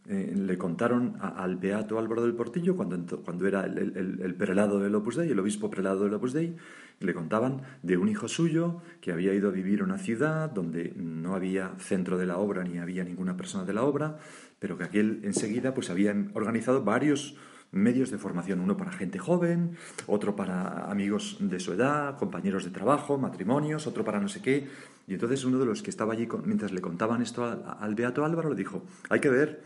eh, 0.09 0.33
le 0.37 0.57
contaron 0.57 1.17
al 1.21 1.57
beato 1.57 1.99
Álvaro 1.99 2.23
del 2.23 2.35
Portillo, 2.35 2.77
cuando, 2.77 3.23
cuando 3.23 3.47
era 3.47 3.65
el, 3.65 4.35
prelado 4.37 4.79
del 4.79 4.95
Opus 4.95 5.17
Dei, 5.17 5.31
el 5.31 5.39
obispo 5.39 5.69
prelado 5.69 6.05
del 6.05 6.15
Opus 6.15 6.33
Dei, 6.33 6.55
le 7.01 7.13
contaban 7.13 7.63
de 7.83 7.97
un 7.97 8.09
hijo 8.09 8.29
suyo 8.29 8.83
que 9.01 9.11
había 9.11 9.35
ido 9.35 9.49
a 9.49 9.53
vivir 9.53 9.81
a 9.81 9.85
una 9.85 9.99
ciudad 9.99 10.51
donde 10.51 10.93
no 10.97 11.35
había 11.35 11.75
centro 11.79 12.19
de 12.19 12.27
la 12.27 12.39
obra 12.39 12.63
ni 12.63 12.79
había 12.79 13.03
ninguna 13.03 13.37
persona 13.37 13.65
de 13.65 13.75
la 13.75 13.83
obra, 13.83 14.19
pero 14.61 14.79
que 14.79 14.85
aquel 14.85 15.21
enseguida 15.25 15.75
pues 15.75 15.91
había 15.91 16.15
organizado 16.35 16.85
varios 16.85 17.37
medios 17.73 18.11
de 18.13 18.19
formación, 18.19 18.61
uno 18.61 18.77
para 18.77 18.93
gente 18.93 19.19
joven, 19.19 19.77
otro 20.07 20.37
para 20.37 20.91
amigos 20.91 21.39
de 21.41 21.59
su 21.59 21.73
edad, 21.73 22.17
compañeros 22.17 22.65
de 22.65 22.71
trabajo, 22.71 23.19
matrimonios, 23.19 23.87
otro 23.89 24.05
para 24.05 24.21
no 24.21 24.29
sé 24.29 24.41
qué. 24.41 24.69
Y 25.09 25.15
entonces 25.15 25.45
uno 25.45 25.59
de 25.59 25.67
los 25.67 25.83
que 25.83 25.91
estaba 25.91 26.13
allí 26.13 26.29
mientras 26.45 26.73
le 26.73 26.81
contaban 26.81 27.23
esto 27.23 27.45
al 27.45 27.95
beato 27.97 28.25
Álvaro 28.25 28.51
le 28.51 28.57
dijo, 28.57 28.85
hay 29.09 29.21
que 29.21 29.31
ver 29.31 29.63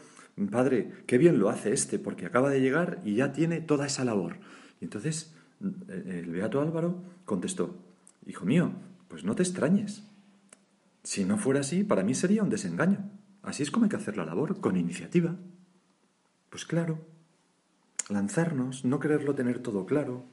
Padre, 0.50 0.92
qué 1.06 1.18
bien 1.18 1.38
lo 1.38 1.50
hace 1.50 1.72
este, 1.72 1.98
porque 1.98 2.26
acaba 2.26 2.50
de 2.50 2.60
llegar 2.60 3.00
y 3.04 3.14
ya 3.14 3.32
tiene 3.32 3.60
toda 3.60 3.86
esa 3.86 4.04
labor. 4.04 4.36
Y 4.80 4.84
entonces 4.84 5.34
el 5.60 6.30
Beato 6.30 6.60
Álvaro 6.60 7.02
contestó, 7.24 7.76
Hijo 8.26 8.44
mío, 8.44 8.72
pues 9.08 9.24
no 9.24 9.34
te 9.34 9.42
extrañes. 9.42 10.04
Si 11.02 11.24
no 11.24 11.38
fuera 11.38 11.60
así, 11.60 11.84
para 11.84 12.02
mí 12.02 12.14
sería 12.14 12.42
un 12.42 12.50
desengaño. 12.50 13.10
Así 13.42 13.62
es 13.62 13.70
como 13.70 13.84
hay 13.84 13.90
que 13.90 13.96
hacer 13.96 14.16
la 14.16 14.26
labor, 14.26 14.60
con 14.60 14.76
iniciativa. 14.76 15.36
Pues 16.50 16.64
claro, 16.64 16.98
lanzarnos, 18.08 18.84
no 18.84 19.00
quererlo 19.00 19.34
tener 19.34 19.60
todo 19.60 19.86
claro. 19.86 20.24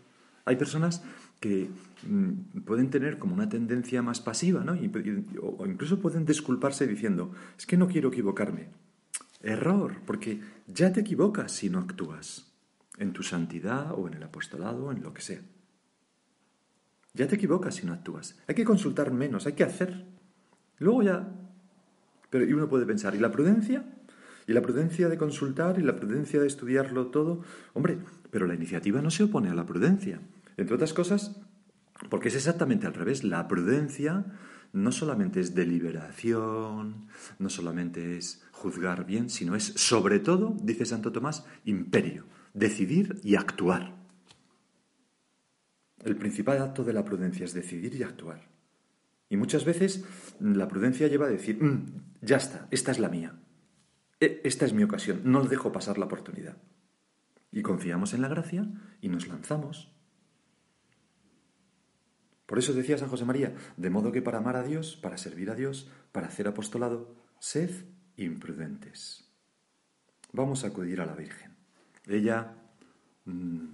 Hay 0.45 0.57
personas 0.57 1.03
que 1.39 1.69
mm, 2.07 2.61
pueden 2.65 2.89
tener 2.89 3.17
como 3.17 3.33
una 3.33 3.49
tendencia 3.49 4.01
más 4.01 4.19
pasiva, 4.19 4.63
¿no? 4.63 4.73
o 5.41 5.65
incluso 5.65 5.99
pueden 5.99 6.25
disculparse 6.25 6.87
diciendo, 6.87 7.31
es 7.57 7.65
que 7.65 7.77
no 7.77 7.87
quiero 7.87 8.09
equivocarme. 8.09 8.69
Error, 9.47 10.01
porque 10.05 10.41
ya 10.67 10.91
te 10.91 10.99
equivocas 10.99 11.53
si 11.53 11.69
no 11.69 11.79
actúas 11.79 12.53
en 12.97 13.13
tu 13.13 13.23
santidad 13.23 13.93
o 13.93 14.07
en 14.07 14.15
el 14.15 14.23
apostolado 14.23 14.85
o 14.85 14.91
en 14.91 15.01
lo 15.01 15.13
que 15.13 15.21
sea. 15.21 15.41
Ya 17.13 17.27
te 17.27 17.35
equivocas 17.35 17.75
si 17.75 17.85
no 17.85 17.93
actúas. 17.93 18.37
Hay 18.47 18.55
que 18.55 18.65
consultar 18.65 19.11
menos, 19.11 19.47
hay 19.47 19.53
que 19.53 19.63
hacer. 19.63 20.05
Luego 20.77 21.01
ya... 21.01 21.33
Pero 22.29 22.45
y 22.45 22.51
uno 22.51 22.67
puede 22.67 22.85
pensar, 22.85 23.15
¿y 23.15 23.19
la 23.19 23.31
prudencia? 23.31 23.85
¿Y 24.47 24.53
la 24.53 24.61
prudencia 24.61 25.07
de 25.07 25.17
consultar 25.17 25.79
y 25.79 25.81
la 25.81 25.95
prudencia 25.95 26.41
de 26.41 26.47
estudiarlo 26.47 27.07
todo? 27.07 27.41
Hombre, 27.73 27.99
pero 28.29 28.47
la 28.47 28.53
iniciativa 28.53 29.01
no 29.01 29.11
se 29.11 29.23
opone 29.23 29.49
a 29.49 29.55
la 29.55 29.65
prudencia. 29.65 30.19
Entre 30.57 30.75
otras 30.75 30.93
cosas, 30.93 31.39
porque 32.09 32.27
es 32.27 32.35
exactamente 32.35 32.85
al 32.85 32.93
revés. 32.93 33.23
La 33.23 33.47
prudencia 33.47 34.25
no 34.73 34.91
solamente 34.91 35.39
es 35.39 35.55
deliberación, 35.55 37.07
no 37.39 37.49
solamente 37.49 38.17
es 38.17 38.43
juzgar 38.51 39.05
bien, 39.05 39.29
sino 39.29 39.55
es 39.55 39.65
sobre 39.75 40.19
todo, 40.19 40.55
dice 40.61 40.85
Santo 40.85 41.11
Tomás, 41.11 41.45
imperio, 41.65 42.25
decidir 42.53 43.19
y 43.23 43.35
actuar. 43.35 43.95
El 46.03 46.15
principal 46.15 46.61
acto 46.61 46.83
de 46.83 46.93
la 46.93 47.03
prudencia 47.03 47.45
es 47.45 47.53
decidir 47.53 47.95
y 47.95 48.03
actuar. 48.03 48.47
Y 49.29 49.37
muchas 49.37 49.65
veces 49.65 50.05
la 50.39 50.67
prudencia 50.67 51.07
lleva 51.07 51.25
a 51.25 51.29
decir, 51.29 51.61
mm, 51.61 51.85
ya 52.21 52.37
está, 52.37 52.67
esta 52.71 52.91
es 52.91 52.99
la 52.99 53.09
mía, 53.09 53.39
e, 54.19 54.41
esta 54.43 54.65
es 54.65 54.73
mi 54.73 54.83
ocasión, 54.83 55.21
no 55.25 55.43
dejo 55.43 55.71
pasar 55.71 55.97
la 55.97 56.05
oportunidad. 56.05 56.57
Y 57.51 57.61
confiamos 57.61 58.13
en 58.13 58.21
la 58.21 58.27
gracia 58.27 58.67
y 59.01 59.09
nos 59.09 59.27
lanzamos. 59.27 59.96
Por 62.47 62.57
eso 62.57 62.73
decía 62.73 62.97
San 62.97 63.09
José 63.09 63.25
María, 63.25 63.53
de 63.75 63.89
modo 63.89 64.11
que 64.11 64.21
para 64.21 64.39
amar 64.39 64.55
a 64.55 64.63
Dios, 64.63 64.95
para 64.95 65.17
servir 65.17 65.51
a 65.51 65.55
Dios, 65.55 65.91
para 66.11 66.27
hacer 66.27 66.47
apostolado, 66.47 67.13
sed 67.39 67.69
imprudentes. 68.15 69.29
Vamos 70.31 70.63
a 70.63 70.67
acudir 70.67 71.01
a 71.01 71.05
la 71.05 71.13
Virgen. 71.13 71.55
Ella, 72.07 72.55
mm, 73.25 73.65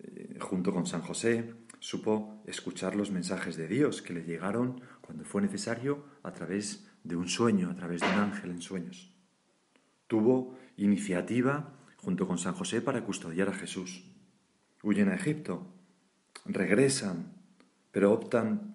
eh, 0.00 0.38
junto 0.40 0.72
con 0.72 0.86
San 0.86 1.02
José, 1.02 1.54
supo 1.78 2.42
escuchar 2.46 2.96
los 2.96 3.10
mensajes 3.10 3.56
de 3.56 3.68
Dios 3.68 4.00
que 4.00 4.14
le 4.14 4.24
llegaron 4.24 4.80
cuando 5.02 5.24
fue 5.24 5.42
necesario 5.42 6.04
a 6.22 6.32
través 6.32 6.86
de 7.02 7.16
un 7.16 7.28
sueño, 7.28 7.70
a 7.70 7.76
través 7.76 8.00
de 8.00 8.06
un 8.06 8.14
ángel 8.14 8.50
en 8.50 8.62
sueños. 8.62 9.12
Tuvo 10.06 10.56
iniciativa 10.78 11.74
junto 11.96 12.26
con 12.26 12.38
San 12.38 12.54
José 12.54 12.80
para 12.80 13.04
custodiar 13.04 13.50
a 13.50 13.54
Jesús. 13.54 14.04
Huyen 14.82 15.10
a 15.10 15.14
Egipto, 15.14 15.66
regresan, 16.46 17.33
pero 17.94 18.12
optan 18.12 18.74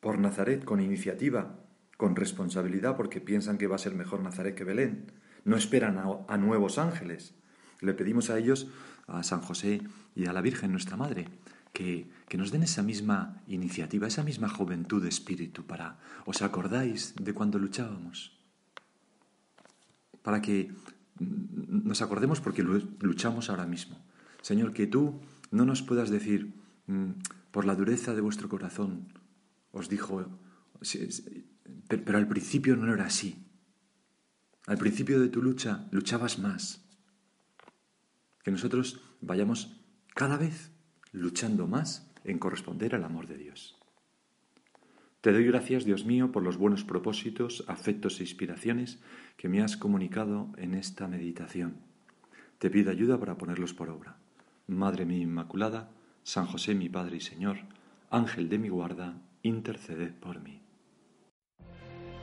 por 0.00 0.18
Nazaret 0.18 0.64
con 0.64 0.80
iniciativa 0.80 1.60
con 1.98 2.16
responsabilidad 2.16 2.96
porque 2.96 3.20
piensan 3.20 3.58
que 3.58 3.66
va 3.66 3.76
a 3.76 3.84
ser 3.84 3.94
mejor 3.94 4.22
Nazaret 4.22 4.54
que 4.54 4.64
Belén. 4.64 5.12
No 5.44 5.56
esperan 5.56 5.98
a, 5.98 6.36
nuevos 6.38 6.78
ángeles. 6.78 7.34
Le 7.80 7.92
pedimos 7.92 8.30
a 8.30 8.38
ellos, 8.38 8.68
a 9.08 9.22
San 9.24 9.42
José 9.42 9.82
y 10.14 10.24
a 10.24 10.32
la 10.32 10.40
Virgen, 10.40 10.72
nuestra 10.72 10.96
Madre, 10.96 11.28
que, 11.74 12.08
que, 12.28 12.38
nos 12.38 12.50
den 12.50 12.62
esa 12.62 12.82
misma 12.82 13.42
iniciativa, 13.46 14.06
esa 14.06 14.24
misma 14.24 14.48
juventud 14.48 15.02
de 15.02 15.10
espíritu 15.10 15.64
para, 15.64 15.98
¿os 16.24 16.40
acordáis 16.40 17.14
de 17.20 17.34
cuando 17.34 17.58
luchábamos? 17.58 18.40
Para 20.22 20.40
que 20.40 20.72
nos 21.18 22.00
acordemos 22.00 22.40
porque 22.40 22.62
luchamos 22.62 23.50
ahora 23.50 23.66
mismo. 23.66 23.98
Señor, 24.40 24.72
que 24.72 24.86
tú 24.86 25.20
no 25.50 25.66
nos 25.66 25.82
puedas 25.82 26.10
decir, 26.10 26.54
mm, 26.86 27.10
por 27.50 27.64
la 27.64 27.74
dureza 27.74 28.14
de 28.14 28.20
vuestro 28.20 28.48
corazón, 28.48 29.12
os 29.72 29.88
dijo, 29.88 30.40
pero, 31.88 32.18
al 32.18 32.28
principio 32.28 32.76
no 32.76 32.92
era 32.92 33.06
así. 33.06 33.46
Al 34.66 34.78
principio 34.78 35.20
de 35.20 35.28
tu 35.28 35.42
lucha 35.42 35.88
luchabas 35.90 36.38
más. 36.38 36.84
Que 38.42 38.50
nosotros 38.50 39.00
vayamos 39.20 39.80
cada 40.14 40.36
vez 40.36 40.70
luchando 41.12 41.66
más 41.66 42.12
en 42.24 42.38
corresponder 42.38 42.94
al 42.94 43.04
amor 43.04 43.26
de 43.26 43.38
Dios. 43.38 43.78
Te 45.20 45.32
doy 45.32 45.44
gracias, 45.44 45.84
Dios 45.84 46.04
mío, 46.04 46.30
por 46.30 46.42
los 46.42 46.58
buenos 46.58 46.84
propósitos, 46.84 47.64
afectos 47.66 48.20
e 48.20 48.22
inspiraciones 48.22 49.00
que 49.36 49.48
me 49.48 49.62
has 49.62 49.76
comunicado 49.76 50.52
en 50.56 50.74
esta 50.74 51.08
meditación. 51.08 51.80
Te 52.58 52.70
pido 52.70 52.90
ayuda 52.90 53.18
para 53.18 53.36
ponerlos 53.36 53.74
por 53.74 53.90
obra. 53.90 54.18
Madre 54.66 55.06
mía 55.06 55.22
Inmaculada, 55.22 55.90
San 56.28 56.46
José 56.46 56.76
mi 56.76 56.90
Padre 56.90 57.16
y 57.16 57.20
Señor, 57.20 57.56
Ángel 58.10 58.50
de 58.50 58.58
mi 58.58 58.68
guarda, 58.68 59.14
interceded 59.42 60.20
por 60.20 60.34
mí. 60.40 60.60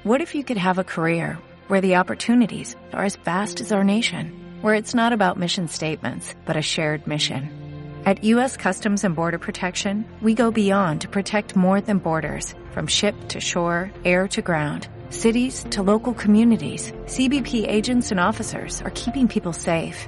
What 0.03 0.21
if 0.21 0.35
you 0.35 0.43
could 0.43 0.57
have 0.57 0.77
a 0.77 0.83
career 0.83 1.39
where 1.69 1.81
the 1.81 1.95
opportunities 1.95 2.75
are 2.93 3.03
as 3.03 3.15
vast 3.15 3.61
as 3.61 3.71
our 3.71 3.83
nation, 3.83 4.31
where 4.61 4.75
it's 4.75 4.93
not 4.93 5.11
about 5.11 5.39
mission 5.39 5.67
statements, 5.67 6.35
but 6.45 6.55
a 6.55 6.61
shared 6.61 7.07
mission? 7.07 7.49
At 8.05 8.23
U.S. 8.23 8.55
Customs 8.57 9.03
and 9.03 9.15
Border 9.15 9.39
Protection, 9.39 10.05
we 10.21 10.35
go 10.35 10.51
beyond 10.51 11.01
to 11.01 11.07
protect 11.07 11.55
more 11.55 11.81
than 11.81 11.97
borders, 11.97 12.53
from 12.73 12.85
ship 12.85 13.15
to 13.29 13.39
shore, 13.39 13.91
air 14.03 14.27
to 14.27 14.41
ground 14.43 14.87
cities 15.09 15.65
to 15.71 15.81
local 15.81 16.13
communities, 16.13 16.91
CBP 17.05 17.67
agents 17.67 18.11
and 18.11 18.19
officers 18.19 18.81
are 18.81 18.91
keeping 18.91 19.27
people 19.27 19.53
safe. 19.53 20.07